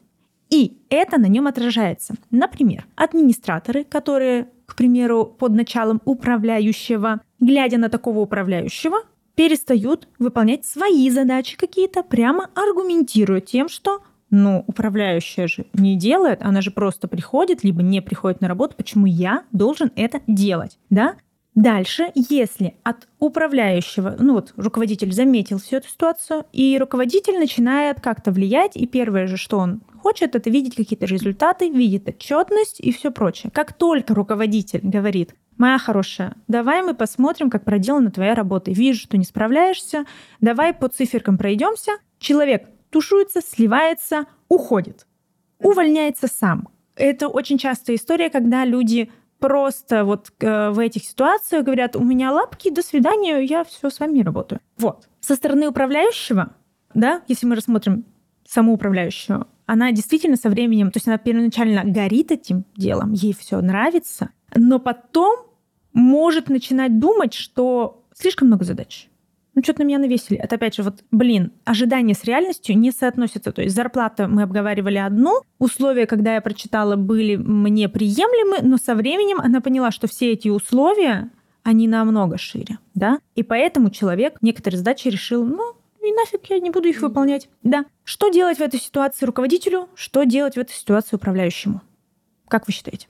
[0.50, 2.14] И это на нем отражается.
[2.30, 8.98] Например, администраторы, которые, к примеру, под началом управляющего, глядя на такого управляющего,
[9.36, 16.62] перестают выполнять свои задачи какие-то, прямо аргументируя тем, что ну, управляющая же не делает, она
[16.62, 21.16] же просто приходит, либо не приходит на работу, почему я должен это делать, да?
[21.58, 28.32] Дальше, если от управляющего, ну вот руководитель заметил всю эту ситуацию, и руководитель начинает как-то
[28.32, 33.10] влиять, и первое же, что он хочет, это видеть какие-то результаты, видит отчетность и все
[33.10, 33.50] прочее.
[33.52, 38.70] Как только руководитель говорит, моя хорошая, давай мы посмотрим, как проделана твоя работа.
[38.70, 40.06] Вижу, что не справляешься,
[40.40, 41.94] давай по циферкам пройдемся.
[42.20, 45.08] Человек тушуется, сливается, уходит,
[45.58, 46.70] увольняется сам.
[46.96, 49.10] Это очень частая история, когда люди
[49.40, 54.00] просто вот э, в этих ситуациях говорят, у меня лапки, до свидания, я все с
[54.00, 54.62] вами работаю.
[54.78, 55.08] Вот.
[55.20, 56.54] Со стороны управляющего,
[56.94, 58.06] да, если мы рассмотрим
[58.48, 63.60] саму управляющую, она действительно со временем, то есть она первоначально горит этим делом, ей все
[63.62, 65.48] нравится, но потом
[65.94, 69.10] может начинать думать, что слишком много задач
[69.58, 70.40] ну что-то на меня навесили.
[70.40, 73.52] Это опять же вот, блин, ожидания с реальностью не соотносятся.
[73.52, 78.94] То есть зарплата мы обговаривали одну, условия, когда я прочитала, были мне приемлемы, но со
[78.94, 81.32] временем она поняла, что все эти условия,
[81.64, 83.18] они намного шире, да?
[83.34, 87.50] И поэтому человек некоторые задачи решил, ну, и нафиг я не буду их выполнять.
[87.64, 87.86] Да.
[88.04, 89.90] Что делать в этой ситуации руководителю?
[89.96, 91.82] Что делать в этой ситуации управляющему?
[92.48, 93.08] Как вы считаете?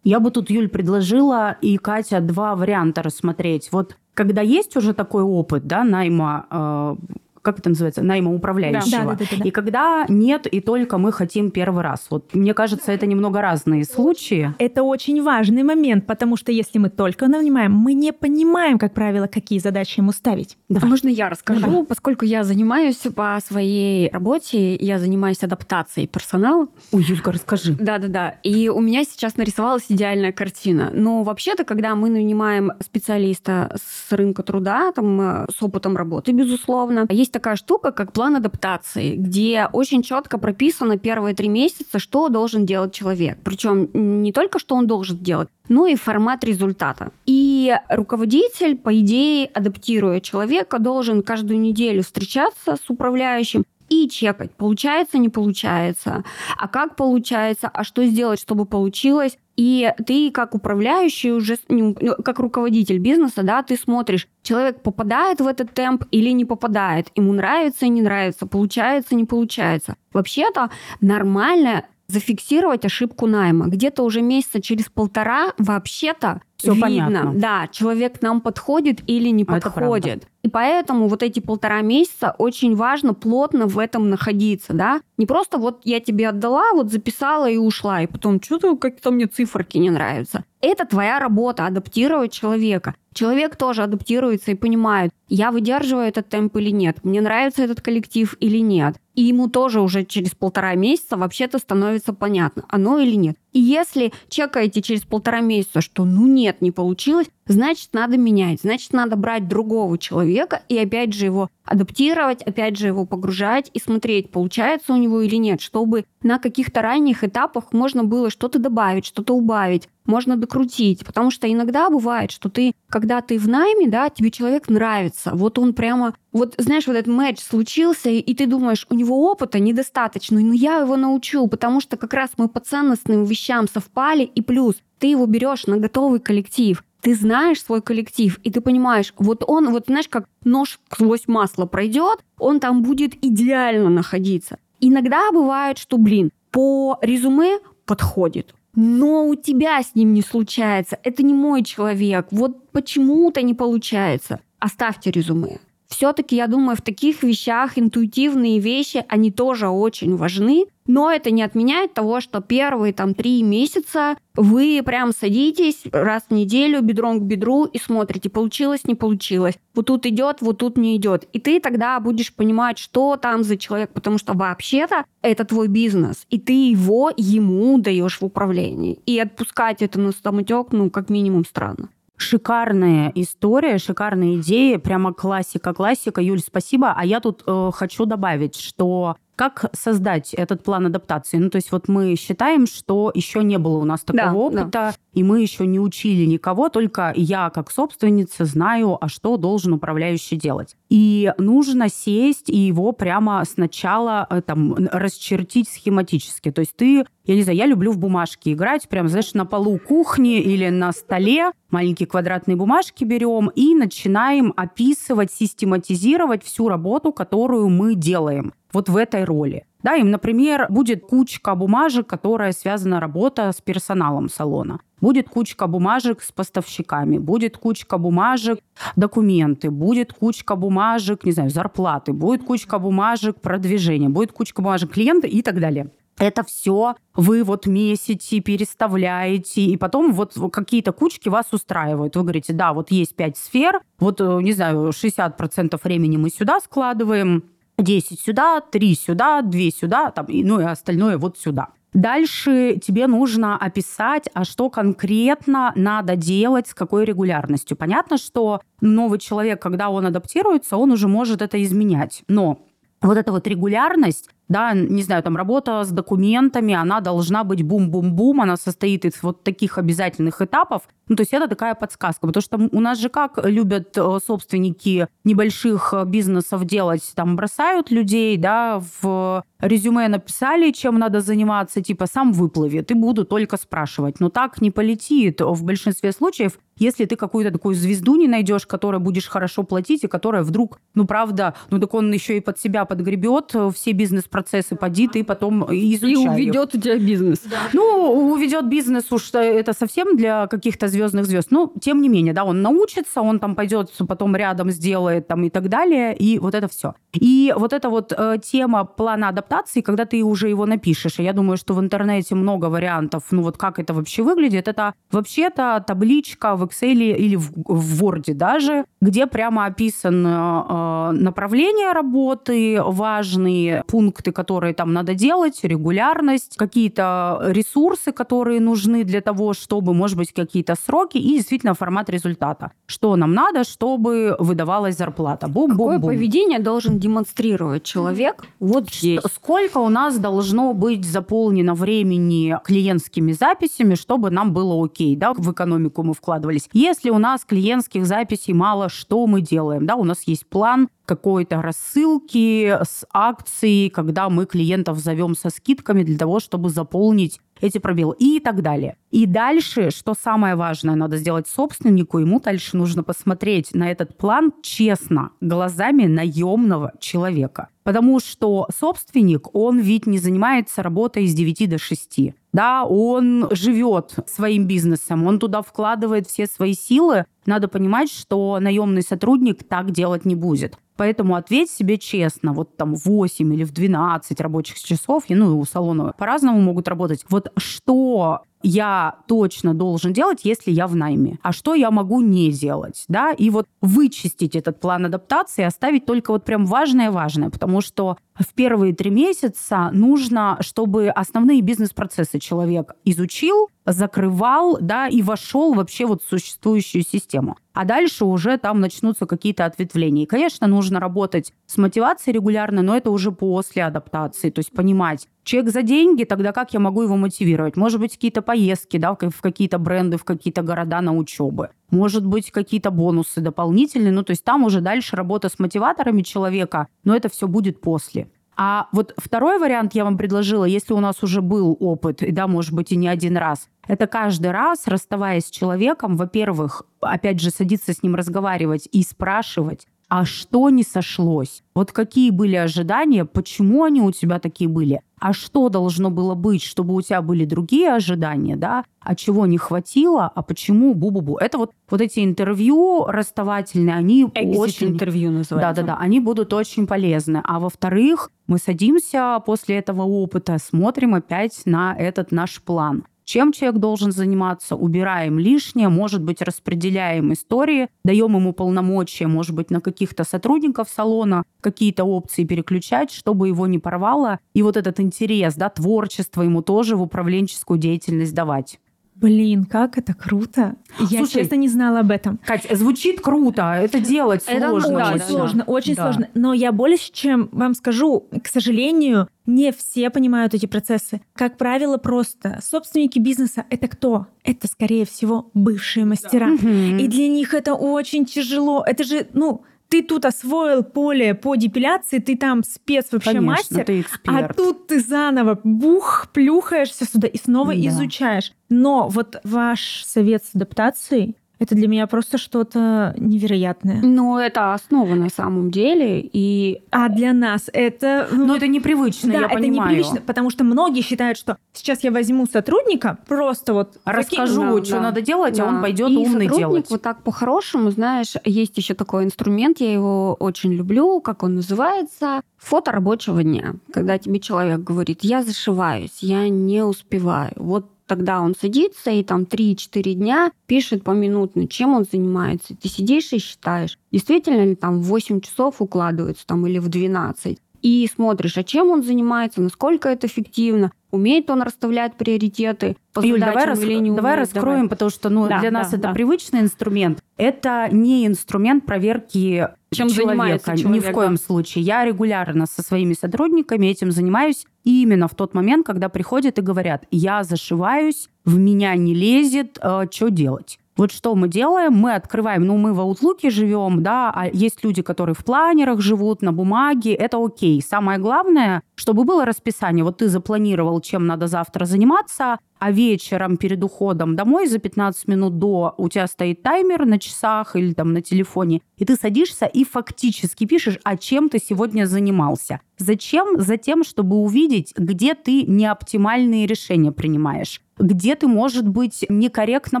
[0.02, 3.70] Я бы тут, Юль, предложила и Катя два варианта рассмотреть.
[3.70, 6.96] Вот когда есть уже такой опыт, да, найма э,
[7.42, 8.90] как это называется, найма управляющего.
[8.90, 12.06] Да, да, да, да, И когда нет, и только мы хотим первый раз.
[12.10, 14.54] Вот мне кажется, это немного разные случаи.
[14.58, 19.26] Это очень важный момент, потому что если мы только нанимаем, мы не понимаем, как правило,
[19.26, 20.56] какие задачи ему ставить.
[20.68, 20.84] Да.
[20.86, 21.80] Можно я расскажу?
[21.80, 21.84] Да.
[21.84, 26.68] Поскольку я занимаюсь по своей работе, я занимаюсь адаптацией персонала.
[26.92, 27.76] Ой, Юлька, расскажи.
[27.78, 28.36] Да-да-да.
[28.42, 30.90] И у меня сейчас нарисовалась идеальная картина.
[30.92, 37.06] Но вообще-то, когда мы нанимаем специалиста с рынка труда, там, э, с опытом работы, безусловно,
[37.08, 42.28] есть есть такая штука, как план адаптации, где очень четко прописано первые три месяца, что
[42.28, 43.38] должен делать человек.
[43.44, 43.88] Причем
[44.22, 47.12] не только что он должен делать, но и формат результата.
[47.26, 55.18] И руководитель, по идее, адаптируя человека, должен каждую неделю встречаться с управляющим и чекать, получается,
[55.18, 56.24] не получается,
[56.56, 59.36] а как получается, а что сделать, чтобы получилось.
[59.56, 65.46] И ты как управляющий уже, ну, как руководитель бизнеса, да, ты смотришь, человек попадает в
[65.46, 69.96] этот темп или не попадает, ему нравится и не нравится, получается, не получается.
[70.14, 70.70] Вообще-то
[71.02, 73.66] нормально зафиксировать ошибку найма.
[73.66, 77.32] Где-то уже месяца через полтора вообще-то все видно, понятно.
[77.34, 80.26] да, человек нам подходит или не а подходит.
[80.42, 85.00] И поэтому вот эти полтора месяца очень важно плотно в этом находиться, да.
[85.16, 89.26] Не просто вот я тебе отдала, вот записала и ушла, и потом что-то как-то мне
[89.26, 90.44] циферки не нравятся.
[90.60, 92.94] Это твоя работа, адаптировать человека.
[93.14, 98.36] Человек тоже адаптируется и понимает, я выдерживаю этот темп или нет, мне нравится этот коллектив
[98.40, 98.96] или нет.
[99.20, 103.36] И ему тоже уже через полтора месяца вообще-то становится понятно, оно или нет.
[103.52, 108.92] И если чекаете через полтора месяца, что ну нет, не получилось, значит, надо менять, значит,
[108.92, 114.30] надо брать другого человека и опять же его адаптировать, опять же его погружать и смотреть,
[114.30, 119.34] получается у него или нет, чтобы на каких-то ранних этапах можно было что-то добавить, что-то
[119.34, 121.06] убавить, можно докрутить.
[121.06, 125.30] Потому что иногда бывает, что ты, когда ты в найме, да, тебе человек нравится.
[125.32, 129.58] Вот он прямо, вот знаешь, вот этот матч случился, и ты думаешь, у него опыта
[129.60, 134.42] недостаточно, но я его научу, потому что как раз мы по ценностным вещам совпали, и
[134.42, 136.84] плюс ты его берешь на готовый коллектив.
[137.02, 141.64] ты знаешь свой коллектив, и ты понимаешь, вот он, вот знаешь, как нож сквозь масло
[141.64, 144.58] пройдет, он там будет идеально находиться.
[144.80, 150.98] Иногда бывает, что, блин, по резюме подходит, но у тебя с ним не случается.
[151.02, 152.28] Это не мой человек.
[152.30, 154.40] Вот почему-то не получается.
[154.58, 155.58] Оставьте резюме.
[155.90, 161.42] Все-таки, я думаю, в таких вещах интуитивные вещи, они тоже очень важны, но это не
[161.42, 167.22] отменяет того, что первые там три месяца вы прям садитесь раз в неделю бедром к
[167.24, 169.56] бедру и смотрите, получилось, не получилось.
[169.74, 171.24] Вот тут идет, вот тут не идет.
[171.32, 176.24] И ты тогда будешь понимать, что там за человек, потому что вообще-то это твой бизнес,
[176.30, 179.00] и ты его ему даешь в управлении.
[179.06, 181.88] И отпускать это на самотек, ну, как минимум, странно.
[182.20, 186.20] Шикарная история, шикарная идея, прямо классика-классика.
[186.20, 186.92] Юль, спасибо.
[186.94, 191.38] А я тут э, хочу добавить, что как создать этот план адаптации?
[191.38, 194.68] Ну, то есть вот мы считаем, что еще не было у нас такого да, опыта,
[194.70, 194.94] да.
[195.14, 200.36] и мы еще не учили никого, только я как собственница знаю, а что должен управляющий
[200.36, 200.76] делать.
[200.90, 206.50] И нужно сесть и его прямо сначала э, там расчертить схематически.
[206.50, 209.78] То есть ты, я не знаю, я люблю в бумажке играть, прям, знаешь, на полу
[209.78, 217.68] кухни или на столе маленькие квадратные бумажки берем и начинаем описывать, систематизировать всю работу, которую
[217.68, 219.64] мы делаем вот в этой роли.
[219.82, 224.80] Да, им, например, будет кучка бумажек, которая связана работа с персоналом салона.
[225.00, 228.60] Будет кучка бумажек с поставщиками, будет кучка бумажек
[228.96, 235.26] документы, будет кучка бумажек, не знаю, зарплаты, будет кучка бумажек продвижения, будет кучка бумажек клиента
[235.26, 235.90] и так далее.
[236.18, 242.16] Это все вы вот месите, переставляете, и потом вот какие-то кучки вас устраивают.
[242.16, 246.60] Вы говорите, да, вот есть пять сфер, вот, э, не знаю, 60% времени мы сюда
[246.60, 247.44] складываем,
[247.78, 251.68] 10 сюда, 3 сюда, 2 сюда, там, и, ну и остальное вот сюда.
[251.92, 257.76] Дальше тебе нужно описать, а что конкретно надо делать, с какой регулярностью.
[257.76, 262.22] Понятно, что новый человек, когда он адаптируется, он уже может это изменять.
[262.28, 262.64] Но
[263.02, 268.40] вот эта вот регулярность, да, не знаю, там работа с документами, она должна быть бум-бум-бум,
[268.40, 270.82] она состоит из вот таких обязательных этапов.
[271.06, 275.06] Ну, то есть это такая подсказка, потому что у нас же как любят э, собственники
[275.24, 282.06] небольших э, бизнесов делать, там бросают людей, да, в резюме написали, чем надо заниматься, типа
[282.06, 284.20] сам выплывет, и буду только спрашивать.
[284.20, 289.00] Но так не полетит в большинстве случаев, если ты какую-то такую звезду не найдешь, которой
[289.00, 292.84] будешь хорошо платить, и которая вдруг, ну правда, ну так он еще и под себя
[292.84, 294.39] подгребет э, все бизнес-процессы,
[294.76, 296.12] поди ты потом изучай.
[296.12, 297.40] И уведет у тебя бизнес.
[297.44, 297.56] Да.
[297.72, 301.50] Ну, уведет бизнес уж это совсем для каких-то звездных звезд.
[301.50, 305.50] Но тем не менее, да, он научится, он там пойдет потом рядом сделает там и
[305.50, 306.94] так далее, и вот это все.
[307.12, 311.56] И вот эта вот э, тема плана адаптации, когда ты уже его напишешь, я думаю,
[311.56, 316.64] что в интернете много вариантов, ну вот как это вообще выглядит, это вообще-то табличка в
[316.64, 324.74] Excel или в, в Word даже, где прямо описано э, направление работы, важные пункты, которые
[324.74, 331.18] там надо делать, регулярность, какие-то ресурсы, которые нужны для того, чтобы, может быть, какие-то сроки
[331.18, 332.72] и действительно формат результата.
[332.86, 335.48] Что нам надо, чтобы выдавалась зарплата.
[335.48, 336.10] Бум, Какое бум, бум.
[336.10, 339.20] поведение должен демонстрировать человек вот здесь?
[339.34, 345.52] Сколько у нас должно быть заполнено времени клиентскими записями, чтобы нам было окей, да, в
[345.52, 346.68] экономику мы вкладывались.
[346.72, 349.86] Если у нас клиентских записей мало, что мы делаем?
[349.86, 356.04] Да, у нас есть план какой-то рассылки с акцией, когда мы клиентов зовем со скидками
[356.04, 358.96] для того, чтобы заполнить эти пробелы и так далее.
[359.10, 364.52] И дальше, что самое важное, надо сделать собственнику, ему дальше нужно посмотреть на этот план
[364.62, 367.68] честно, глазами наемного человека.
[367.82, 372.34] Потому что собственник, он ведь не занимается работой с 9 до 6.
[372.52, 377.24] Да, он живет своим бизнесом, он туда вкладывает все свои силы.
[377.46, 380.78] Надо понимать, что наемный сотрудник так делать не будет.
[381.00, 386.12] Поэтому ответь себе честно, вот там 8 или в 12 рабочих часов, ну, у салона
[386.18, 387.24] по-разному могут работать.
[387.30, 392.50] Вот что я точно должен делать, если я в найме, а что я могу не
[392.50, 398.18] делать, да, и вот вычистить этот план адаптации, оставить только вот прям важное-важное, потому что
[398.34, 406.06] в первые три месяца нужно, чтобы основные бизнес-процессы человек изучил, закрывал, да, и вошел вообще
[406.06, 407.56] вот в существующую систему.
[407.72, 410.24] А дальше уже там начнутся какие-то ответвления.
[410.24, 414.50] И, конечно, нужно работать с мотивацией регулярно, но это уже после адаптации.
[414.50, 417.76] То есть понимать, человек за деньги, тогда как я могу его мотивировать?
[417.76, 421.70] Может быть, какие-то поездки, да, в какие-то бренды, в какие-то города на учебы.
[421.90, 424.12] Может быть, какие-то бонусы дополнительные.
[424.12, 428.28] Ну, то есть там уже дальше работа с мотиваторами человека, но это все будет после.
[428.62, 432.46] А вот второй вариант я вам предложила, если у нас уже был опыт, и да,
[432.46, 437.48] может быть, и не один раз, это каждый раз, расставаясь с человеком, во-первых, опять же,
[437.48, 441.62] садиться с ним разговаривать и спрашивать, а что не сошлось?
[441.72, 445.02] Вот какие были ожидания, почему они у тебя такие были?
[445.20, 448.84] А что должно было быть, чтобы у тебя были другие ожидания, да?
[449.00, 451.38] А чего не хватило, а почему бу-бу-бу?
[451.38, 454.88] Это вот, вот эти интервью расставательные, они Exit очень...
[454.88, 455.82] интервью называется.
[455.82, 457.40] Да-да-да, они будут очень полезны.
[457.44, 463.80] А во-вторых, мы садимся после этого опыта, смотрим опять на этот наш план чем человек
[463.80, 470.24] должен заниматься, убираем лишнее, может быть, распределяем истории, даем ему полномочия, может быть, на каких-то
[470.24, 474.38] сотрудников салона какие-то опции переключать, чтобы его не порвало.
[474.54, 478.78] И вот этот интерес, да, творчество ему тоже в управленческую деятельность давать.
[479.20, 480.76] Блин, как это круто.
[480.98, 482.38] Я, Слушай, честно, не знала об этом.
[482.46, 484.88] Кать, звучит круто, это делать Это сложно.
[484.98, 486.02] да, очень да, сложно, очень Да.
[486.04, 486.28] сложно.
[486.34, 491.20] Но я больше, чем вам скажу, к сожалению, не все понимают эти процессы.
[491.34, 494.26] Как правило, просто собственники бизнеса— это кто?
[494.42, 496.46] Это, скорее всего, бывшие мастера.
[496.46, 496.98] Мгм.
[496.98, 498.82] И для них это очень тяжело.
[498.86, 503.84] Это же, ну, ты тут освоил поле по депиляции, ты там спец вообще Конечно, мастер,
[503.84, 507.80] ты а тут ты заново бух, плюхаешься сюда и снова Да.
[507.88, 508.52] изучаешь.
[508.68, 514.00] Но вот ваш совет с адаптацией это для меня просто что-то невероятное.
[514.02, 516.20] Но это основа на самом деле.
[516.32, 518.28] И А для нас это...
[518.32, 519.90] ну, Но это непривычно, да, я это понимаю.
[519.96, 524.94] непривычно, потому что многие считают, что сейчас я возьму сотрудника, просто вот Расскажу, Да, что
[524.96, 525.00] да.
[525.02, 525.80] надо делать, а он Да.
[525.82, 526.90] пойдет и умный сотрудник делать.
[526.90, 532.40] вот так по-хорошему, знаешь, есть еще такой инструмент, я его очень люблю, как он называется,
[532.56, 533.74] фото рабочего дня.
[533.92, 537.52] Когда тебе человек говорит, я зашиваюсь, я не успеваю.
[537.56, 542.74] Вот тогда он садится и там 3-4 дня пишет поминутно, чем он занимается.
[542.74, 547.58] Ты сидишь и считаешь, действительно ли там в 8 часов укладывается там или в 12
[547.82, 553.40] и смотришь, а чем он занимается, насколько это эффективно, умеет он расставлять приоритеты по Юль,
[553.40, 554.54] давай, задачам рас- или не давай умеет.
[554.54, 556.12] раскроем, потому что ну, Да, для да, нас это да.
[556.12, 557.20] привычный инструмент.
[557.36, 560.72] Это не инструмент проверки Чем занимается человека.
[560.72, 561.12] Ни человек, в да.
[561.12, 561.84] коем случае.
[561.84, 567.04] Я регулярно со своими сотрудниками этим занимаюсь именно в тот момент, когда приходят и говорят,
[567.10, 569.78] я зашиваюсь, в меня не лезет,
[570.10, 570.78] что делать?
[571.00, 571.94] Вот что мы делаем?
[571.94, 576.42] Мы открываем, ну, мы в Outlook живем, да, а есть люди, которые в планерах живут,
[576.42, 577.80] на бумаге, это окей.
[577.80, 580.04] Самое главное, чтобы было расписание.
[580.04, 585.58] Вот ты запланировал, чем надо завтра заниматься, а вечером перед уходом домой за 15 минут
[585.58, 589.84] до у тебя стоит таймер на часах или там на телефоне, и ты садишься и
[589.84, 592.80] фактически пишешь, а чем ты сегодня занимался.
[592.98, 593.58] Зачем?
[593.58, 600.00] Затем, чтобы увидеть, где ты неоптимальные решения принимаешь где ты, может быть, некорректно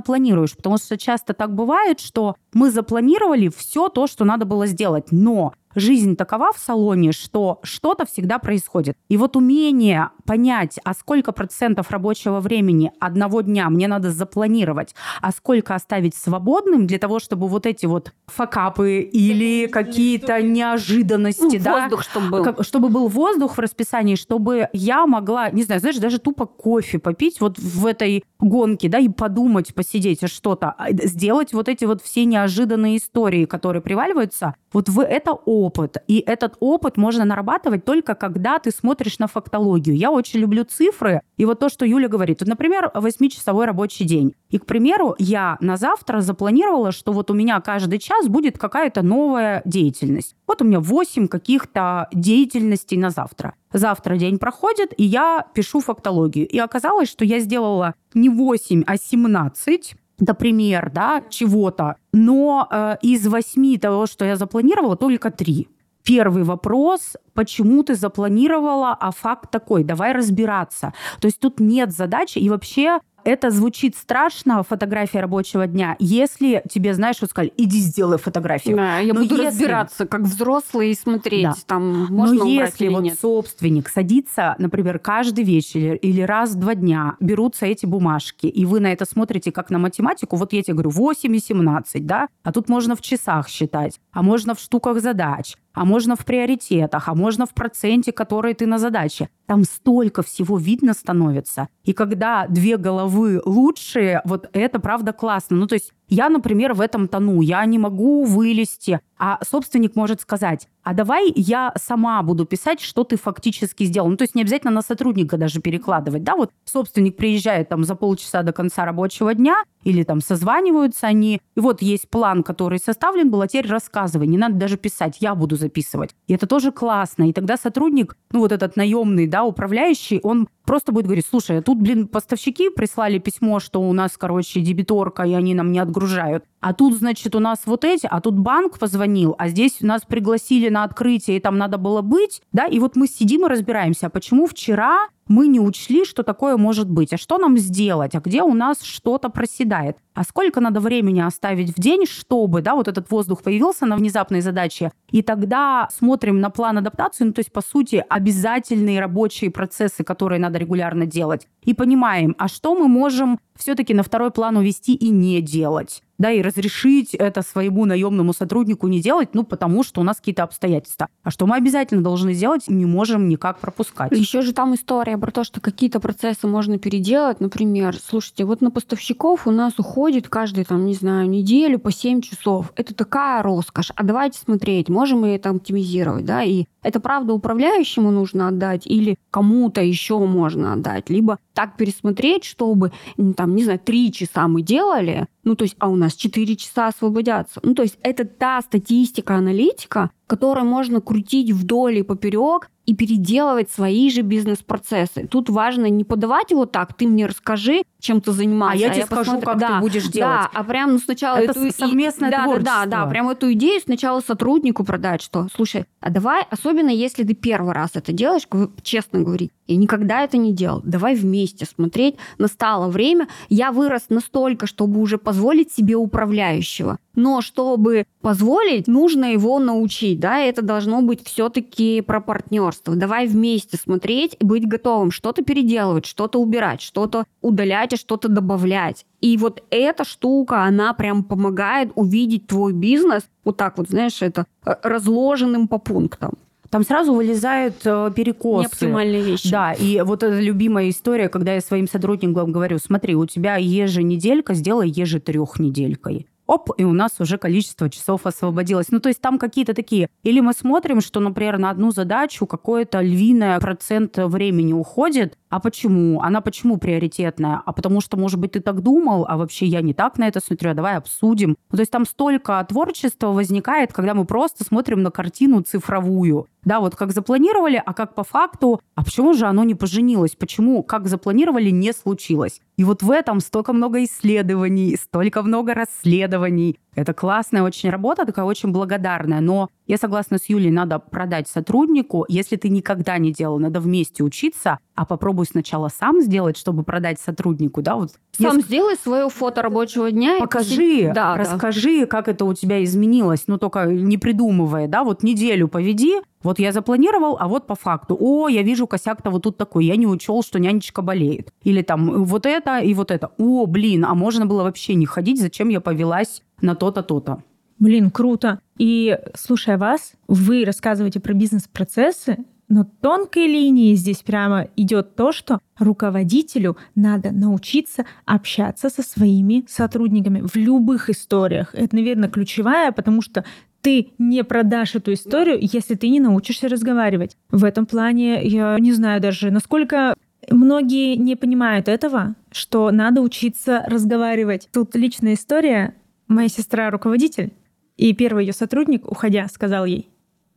[0.00, 0.56] планируешь.
[0.56, 5.52] Потому что часто так бывает, что мы запланировали все то, что надо было сделать, но
[5.74, 8.96] жизнь такова в салоне, что что-то всегда происходит.
[9.08, 15.32] И вот умение понять, а сколько процентов рабочего времени одного дня мне надо запланировать, а
[15.32, 21.80] сколько оставить свободным для того, чтобы вот эти вот факапы или какие-то неожиданности, Ну, да,
[21.82, 22.44] воздух, чтобы был.
[22.44, 26.98] как- чтобы был воздух в расписании, чтобы я могла, не знаю, знаешь, даже тупо кофе
[26.98, 32.02] попить вот в этой гонке, да, и подумать, посидеть что-то, а, сделать вот эти вот
[32.02, 35.98] все неожиданные истории, которые приваливаются, вот в это опыт.
[36.06, 39.96] И этот опыт можно нарабатывать только когда ты смотришь на фактологию.
[39.96, 42.40] Я очень люблю цифры, и вот то, что Юля говорит.
[42.40, 44.34] Вот, например, 8-часовой рабочий день.
[44.48, 49.02] И, к примеру, я на завтра запланировала, что вот у меня каждый час будет какая-то
[49.02, 50.34] новая деятельность.
[50.46, 53.54] Вот у меня 8 каких-то деятельностей на завтра.
[53.72, 56.48] Завтра день проходит, и я пишу фактологию.
[56.48, 63.26] И оказалось, что я сделала не 8, а 17 например, да, чего-то, но э, из
[63.26, 65.68] восьми того, что я запланировала, только три.
[66.02, 70.94] Первый вопрос, почему ты запланировала, а факт такой, давай разбираться.
[71.20, 76.94] То есть тут нет задачи, и вообще это звучит страшно, фотография рабочего дня, если тебе,
[76.94, 78.76] знаешь, вот сказали, иди сделай фотографию.
[78.76, 81.54] Да, я Но буду если- разбираться, как взрослый, и смотреть, Да.
[81.66, 83.18] там можно Но убрать если или вот нет.
[83.20, 88.80] собственник садится, например, каждый вечер или раз в два дня, берутся эти бумажки, и вы
[88.80, 92.52] на это смотрите как на математику, вот я тебе говорю, 8 и 17, да, а
[92.52, 97.14] тут можно в часах считать, а можно в штуках задач, а можно в приоритетах, а
[97.14, 99.28] можно в проценте, который ты на задаче.
[99.46, 101.68] Там столько всего видно становится.
[101.84, 105.56] И когда две головы лучшие, вот это правда классно.
[105.56, 110.20] Ну, то есть я, например, в этом тону, я не могу вылезти, а собственник может
[110.20, 114.08] сказать, а давай я сама буду писать, что ты фактически сделал.
[114.08, 117.94] Ну, то есть не обязательно на сотрудника даже перекладывать, да, вот собственник приезжает там за
[117.94, 123.30] полчаса до конца рабочего дня, или там созваниваются они, и вот есть план, который составлен
[123.30, 126.14] был, а теперь рассказывай, не надо даже писать, я буду записывать.
[126.26, 127.28] И это тоже классно.
[127.28, 131.78] И тогда сотрудник, ну вот этот наемный, да, управляющий, он просто будет говорить, слушай, тут,
[131.78, 136.44] блин, поставщики прислали письмо, что у нас, короче, дебиторка, и они нам не отгружают.
[136.60, 140.68] А тут, значит, у нас вот эти, а тут банк позвонил, а здесь нас пригласили
[140.68, 144.10] на открытие, и там надо было быть, да, и вот мы сидим и разбираемся, а
[144.10, 147.12] почему вчера мы не учли, что такое может быть.
[147.12, 148.16] А что нам сделать?
[148.16, 149.96] А где у нас что-то проседает?
[150.12, 154.40] А сколько надо времени оставить в день, чтобы, да, вот этот воздух появился на внезапной
[154.40, 160.02] задаче, и тогда смотрим на план адаптации, ну, то есть, по сути, обязательные рабочие процессы,
[160.02, 164.94] которые надо регулярно делать, и понимаем, а что мы можем все-таки на второй план увести
[164.94, 170.02] и не делать да, и разрешить это своему наемному сотруднику не делать, ну, потому что
[170.02, 171.08] у нас какие-то обстоятельства.
[171.22, 174.12] А что мы обязательно должны сделать, не можем никак пропускать.
[174.12, 177.40] Еще же там история про то, что какие-то процессы можно переделать.
[177.40, 182.20] Например, слушайте, вот на поставщиков у нас уходит каждый, там, не знаю, неделю по 7
[182.20, 182.70] часов.
[182.76, 183.90] Это такая роскошь.
[183.96, 189.16] А давайте смотреть, можем мы это оптимизировать, да, и это правда управляющему нужно отдать или
[189.30, 192.92] кому-то еще можно отдать, либо так пересмотреть, чтобы,
[193.36, 196.88] там, не знаю, три часа мы делали, ну, то есть, а у нас 4 часа
[196.88, 197.60] освободятся.
[197.62, 203.70] Ну, то есть, это та статистика, аналитика, которой можно крутить вдоль и поперек и переделывать
[203.70, 205.26] свои же бизнес-процессы.
[205.26, 208.84] Тут важно не подавать его так, ты мне расскажи, чем ты занимаешься.
[208.84, 209.46] А я а тебе я скажу, посмотрю.
[209.46, 210.30] как да, ты будешь делать.
[210.30, 211.72] Да, а прям ну, сначала Это эту...
[211.76, 212.74] совместное да, творчество.
[212.74, 217.24] Да, да, да, прям эту идею сначала сотруднику продать, что, слушай, а давай, особенно если
[217.24, 218.46] ты первый раз это делаешь,
[218.82, 220.82] честно говорить, я никогда это не делал.
[220.84, 222.16] Давай вместе смотреть.
[222.38, 223.28] Настало время.
[223.48, 226.98] Я вырос настолько, чтобы уже позволить себе управляющего.
[227.14, 230.18] Но чтобы позволить, нужно его научить.
[230.18, 230.40] Да?
[230.40, 232.96] Это должно быть все-таки про партнерство.
[232.96, 239.06] Давай вместе смотреть и быть готовым что-то переделывать, что-то убирать, что-то удалять, а что-то добавлять.
[239.20, 244.46] И вот эта штука, она прям помогает увидеть твой бизнес вот так вот, знаешь, это
[244.64, 246.34] э, разложенным по пунктам
[246.70, 248.68] там сразу вылезают э, перекосы.
[248.68, 249.50] Неоптимальные вещи.
[249.50, 254.54] Да, и вот эта любимая история, когда я своим сотрудникам говорю, смотри, у тебя еженеделька,
[254.54, 258.90] сделай ежетрехнеделькой оп, и у нас уже количество часов освободилось.
[258.90, 260.08] Ну, то есть там какие-то такие.
[260.24, 265.38] Или мы смотрим, что, например, на одну задачу какое-то львиное процент времени уходит.
[265.48, 266.20] А почему?
[266.20, 267.62] Она почему приоритетная?
[267.64, 270.40] А потому что, может быть, ты так думал, а вообще я не так на это
[270.40, 271.56] смотрю, а давай обсудим.
[271.70, 276.48] Ну, то есть там столько творчества возникает, когда мы просто смотрим на картину цифровую.
[276.64, 280.36] Да, вот как запланировали, а как по факту, а почему же оно не поженилось?
[280.36, 282.60] Почему, как запланировали, не случилось?
[282.76, 286.78] И вот в этом столько много исследований, столько много расследований.
[286.94, 289.40] Это классная очень работа, такая очень благодарная.
[289.40, 292.24] Но я согласна с Юлей, надо продать сотруднику.
[292.28, 297.18] Если ты никогда не делал, надо вместе учиться, а попробуй сначала сам сделать, чтобы продать
[297.18, 297.82] сотруднику.
[297.82, 297.96] Да?
[297.96, 298.68] Вот сам если...
[298.68, 300.36] сделай свое фото рабочего дня.
[300.38, 301.12] Покажи, и...
[301.12, 302.06] да, расскажи, да.
[302.06, 303.44] как это у тебя изменилось.
[303.48, 304.86] Ну, только не придумывая.
[304.86, 305.02] Да?
[305.02, 308.16] Вот неделю поведи, вот я запланировал, а вот по факту.
[308.20, 309.86] О, я вижу косяк-то вот тут такой.
[309.86, 311.52] Я не учел, что нянечка болеет.
[311.64, 313.32] Или там вот это и вот это.
[313.38, 317.42] О, блин, а можно было вообще не ходить, зачем я повелась на то-то, то-то.
[317.80, 318.60] Блин, круто.
[318.78, 325.58] И слушая вас, вы рассказываете про бизнес-процессы, но тонкой линией здесь прямо идет то, что
[325.78, 331.74] руководителю надо научиться общаться со своими сотрудниками в любых историях.
[331.74, 333.44] Это, наверное, ключевая, потому что
[333.80, 337.36] ты не продашь эту историю, если ты не научишься разговаривать.
[337.50, 340.14] В этом плане я не знаю даже, насколько
[340.50, 344.68] многие не понимают этого, что надо учиться разговаривать.
[344.70, 345.94] Тут личная история.
[346.28, 347.52] Моя сестра руководитель,
[348.00, 350.08] и первый ее сотрудник, уходя, сказал ей,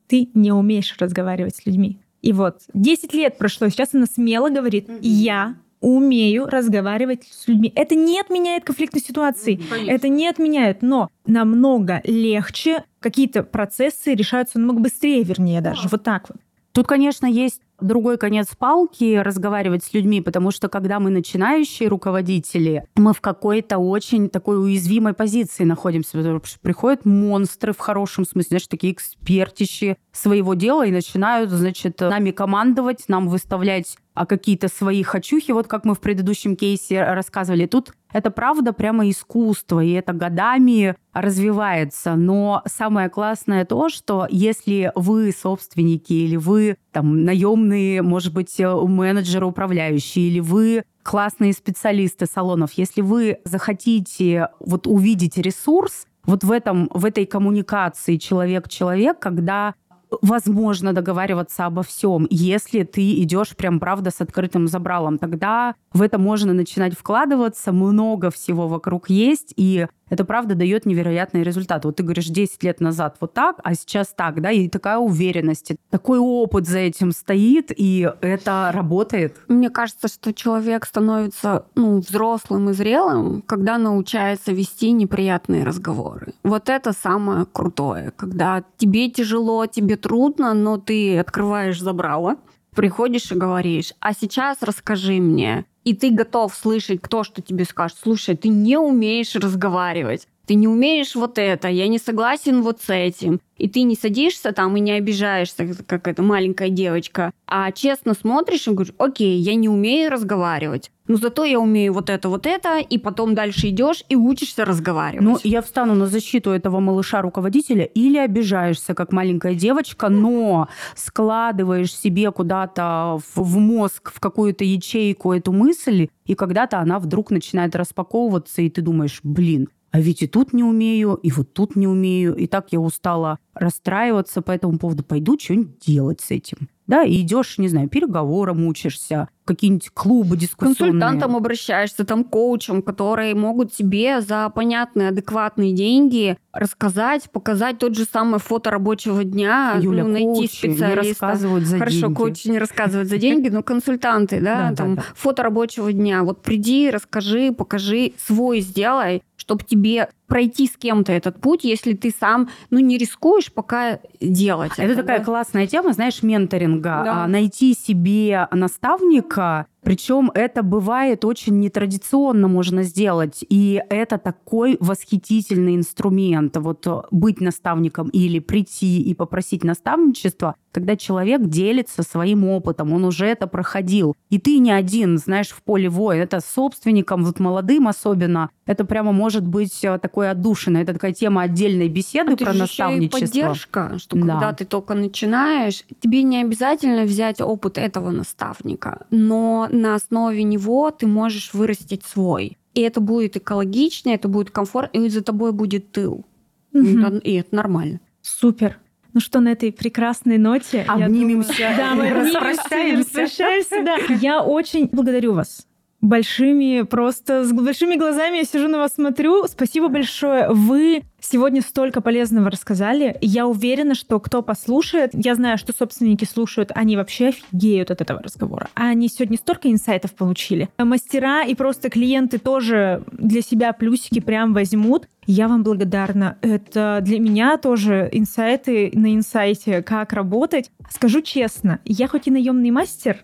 [0.07, 1.99] ты не умеешь разговаривать с людьми.
[2.21, 7.69] И вот 10 лет прошло, сейчас она смело говорит, я умею разговаривать с людьми.
[7.75, 9.91] Это не отменяет конфликтной ситуации, Конечно.
[9.91, 16.29] это не отменяет, но намного легче какие-то процессы решаются намного быстрее, вернее даже, вот так
[16.29, 16.37] вот.
[16.73, 22.87] Тут, конечно, есть другой конец палки разговаривать с людьми, потому что когда мы начинающие руководители,
[22.95, 28.47] мы в какой-то очень такой уязвимой позиции находимся, потому что приходят монстры в хорошем смысле,
[28.49, 35.03] знаешь, такие экспертищи своего дела и начинают, значит, нами командовать, нам выставлять а какие-то свои
[35.03, 37.65] хочухи, вот как мы в предыдущем кейсе рассказывали.
[37.65, 42.15] Тут это правда прямо искусство, и это годами развивается.
[42.15, 49.47] Но самое классное то, что если вы собственники или вы там наемные, может быть, менеджеры,
[49.47, 56.89] управляющие, или вы классные специалисты салонов, если вы захотите вот увидеть ресурс, вот в, этом,
[56.93, 59.75] в этой коммуникации человек-человек, когда
[60.21, 62.27] возможно договариваться обо всем.
[62.29, 68.29] Если ты идешь прям правда с открытым забралом, тогда в это можно начинать вкладываться, много
[68.31, 71.85] всего вокруг есть, и это правда дает невероятный результат.
[71.85, 75.71] Вот ты говоришь, 10 лет назад вот так, а сейчас так, да, и такая уверенность,
[75.89, 79.37] такой опыт за этим стоит, и это работает.
[79.47, 86.33] Мне кажется, что человек становится ну, взрослым и зрелым, когда научается вести неприятные разговоры.
[86.43, 92.37] Вот это самое крутое, когда тебе тяжело, тебе трудно, но ты открываешь забрало,
[92.75, 97.97] приходишь и говоришь, а сейчас расскажи мне, и ты готов слышать кто что тебе скажет.
[98.01, 100.27] Слушай, ты не умеешь разговаривать.
[100.45, 103.39] Ты не умеешь вот это, я не согласен вот с этим.
[103.57, 108.67] И ты не садишься там и не обижаешься, как эта маленькая девочка, а честно смотришь
[108.67, 112.79] и говоришь, окей, я не умею разговаривать, но зато я умею вот это, вот это,
[112.79, 115.23] и потом дальше идешь и учишься разговаривать.
[115.23, 122.31] Ну, я встану на защиту этого малыша-руководителя или обижаешься, как маленькая девочка, но складываешь себе
[122.31, 128.69] куда-то в, мозг, в какую-то ячейку эту мысль, и когда-то она вдруг начинает распаковываться, и
[128.69, 132.47] ты думаешь, блин, а ведь и тут не умею, и вот тут не умею, и
[132.47, 136.67] так я устала расстраиваться по этому поводу, пойду что-нибудь делать с этим.
[136.87, 140.75] Да, и идешь, не знаю, переговорам учишься, какие-нибудь клубы дискуссионные.
[140.93, 148.05] Консультантам обращаешься, там, коучам, которые могут тебе за понятные, адекватные деньги рассказать, показать тот же
[148.05, 150.95] самый фото рабочего дня, Юля, ну, найти специалиста.
[151.27, 152.13] рассказывают за Хорошо, деньги.
[152.15, 155.07] коучи не рассказывают за деньги, но консультанты, да, Да, там, да, да.
[155.15, 156.23] фото рабочего дня.
[156.23, 162.13] Вот приди, расскажи, покажи, свой сделай, чтобы тебе пройти с кем-то этот путь, если ты
[162.17, 165.01] сам, ну, не рискуешь пока делать Это это.
[165.01, 165.25] такая да.
[165.25, 167.01] классная тема, знаешь, менторинга.
[167.03, 167.23] Да.
[167.23, 173.43] А, Найти себе наставника, пока причем это бывает очень нетрадиционно можно сделать.
[173.49, 176.57] И это такой восхитительный инструмент.
[176.57, 183.05] Вот э, быть наставником или прийти и попросить наставничества, когда человек делится своим опытом, он
[183.05, 184.15] уже это проходил.
[184.29, 186.21] И ты не один, знаешь, в поле воин.
[186.21, 190.77] Это собственником, вот молодым особенно, это прямо может быть э, такое отдушина.
[190.79, 193.19] Это такая тема отдельной беседы Это про же ещё и наставничество.
[193.19, 194.21] поддержка, что Да.
[194.27, 200.89] когда ты только начинаешь, тебе не обязательно взять опыт этого наставника, но на основе него
[200.91, 202.57] ты можешь вырастить свой.
[202.73, 206.25] И это будет экологично, это будет комфортно, и за тобой будет тыл.
[206.73, 207.99] Это- И это нормально.
[208.21, 208.79] Супер.
[209.13, 210.85] Ну что, на этой прекрасной ноте...
[210.87, 213.97] я Обнимемся думаю- Да, мы распрощаемся, да.
[214.21, 215.67] Я очень благодарю вас.
[216.01, 219.47] Большими, просто с большими глазами я сижу на вас смотрю.
[219.47, 220.49] Спасибо большое.
[220.49, 223.17] Вы сегодня столько полезного рассказали.
[223.21, 228.21] Я уверена, что кто послушает, я знаю, что собственники слушают, они вообще офигеют от этого
[228.21, 228.69] разговора.
[228.75, 230.69] А они сегодня столько инсайтов получили.
[230.77, 235.07] Мастера и просто клиенты тоже для себя плюсики прям возьмут.
[235.25, 236.37] Я вам благодарна.
[236.41, 240.69] Это для меня тоже инсайты на инсайте, как работать.
[240.89, 243.23] Скажу честно, я хоть и наемный мастер,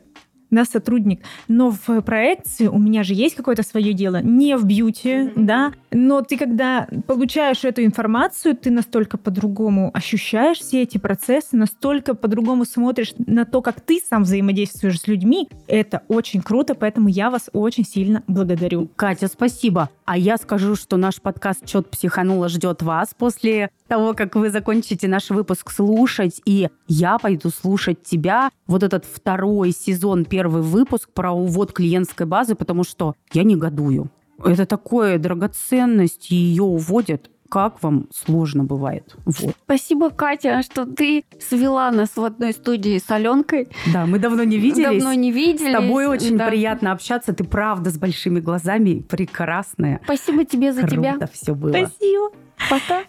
[0.50, 1.22] на сотрудник.
[1.47, 5.72] Но в проекции у меня же есть какое-то свое дело, не в бьюти, да.
[5.91, 12.66] Но ты когда получаешь эту информацию, ты настолько по-другому ощущаешь все эти процессы, настолько по-другому
[12.66, 15.50] смотришь на то, как ты сам взаимодействуешь с людьми.
[15.68, 18.89] Это очень круто, поэтому я вас очень сильно благодарю.
[18.95, 19.89] Катя, спасибо.
[20.06, 25.08] А я скажу, что наш подкаст «Чет психанула» ждет вас после того, как вы закончите
[25.10, 31.32] наш выпуск слушать, и я пойду слушать тебя, вот этот второй сезон, первый выпуск про
[31.32, 34.10] увод клиентской базы, потому что я негодую.
[34.46, 37.30] Это такое драгоценность, ее уводят.
[37.50, 39.16] Как вам сложно бывает?
[39.26, 39.56] Вот.
[39.66, 43.70] Спасибо, Катя, что ты свела нас в одной студии с Аленкой.
[43.92, 45.02] Да, мы давно не виделись.
[45.02, 45.72] Давно не виделись.
[45.76, 46.48] С тобой очень Да.
[46.48, 47.34] приятно общаться.
[47.34, 50.00] Ты правда с большими глазами прекрасная.
[50.04, 51.14] Спасибо тебе за тебя.
[51.18, 51.72] Круто все было.
[51.72, 52.30] Спасибо.
[52.70, 53.02] Пока.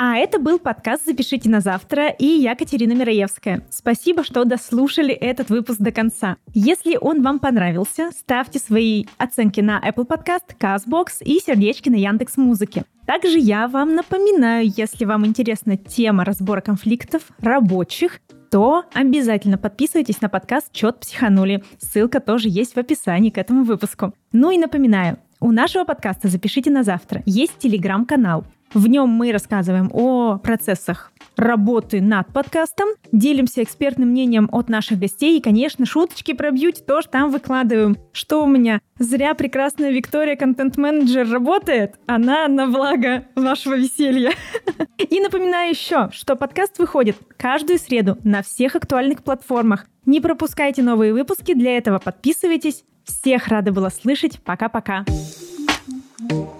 [0.00, 3.66] А это был подкаст «Запишите на завтра» и я, Катерина Мираевская.
[3.68, 6.36] Спасибо, что дослушали этот выпуск до конца.
[6.54, 12.36] Если он вам понравился, ставьте свои оценки на Apple Podcast, CastBox и сердечки на Яндекс
[12.36, 12.84] Музыке.
[13.06, 20.28] Также я вам напоминаю, если вам интересна тема разбора конфликтов рабочих, то обязательно подписывайтесь на
[20.28, 21.62] подкаст «Чет психанули».
[21.78, 24.14] Ссылка тоже есть в описании к этому выпуску.
[24.32, 28.44] Ну и напоминаю, у нашего подкаста «Запишите на завтра» есть телеграм-канал.
[28.74, 35.38] В нем мы рассказываем о процессах работы над подкастом, делимся экспертным мнением от наших гостей
[35.38, 37.96] и, конечно, шуточки про бьюти тоже там выкладываем.
[38.12, 38.80] Что у меня?
[38.98, 41.94] Зря прекрасная Виктория, контент-менеджер, работает.
[42.06, 44.32] Она на благо вашего веселья.
[44.98, 49.86] И напоминаю еще, что подкаст выходит каждую среду на всех актуальных платформах.
[50.04, 52.84] Не пропускайте новые выпуски, для этого подписывайтесь.
[53.04, 54.40] Всех рада была слышать.
[54.42, 55.04] Пока-пока.
[56.20, 56.57] Thank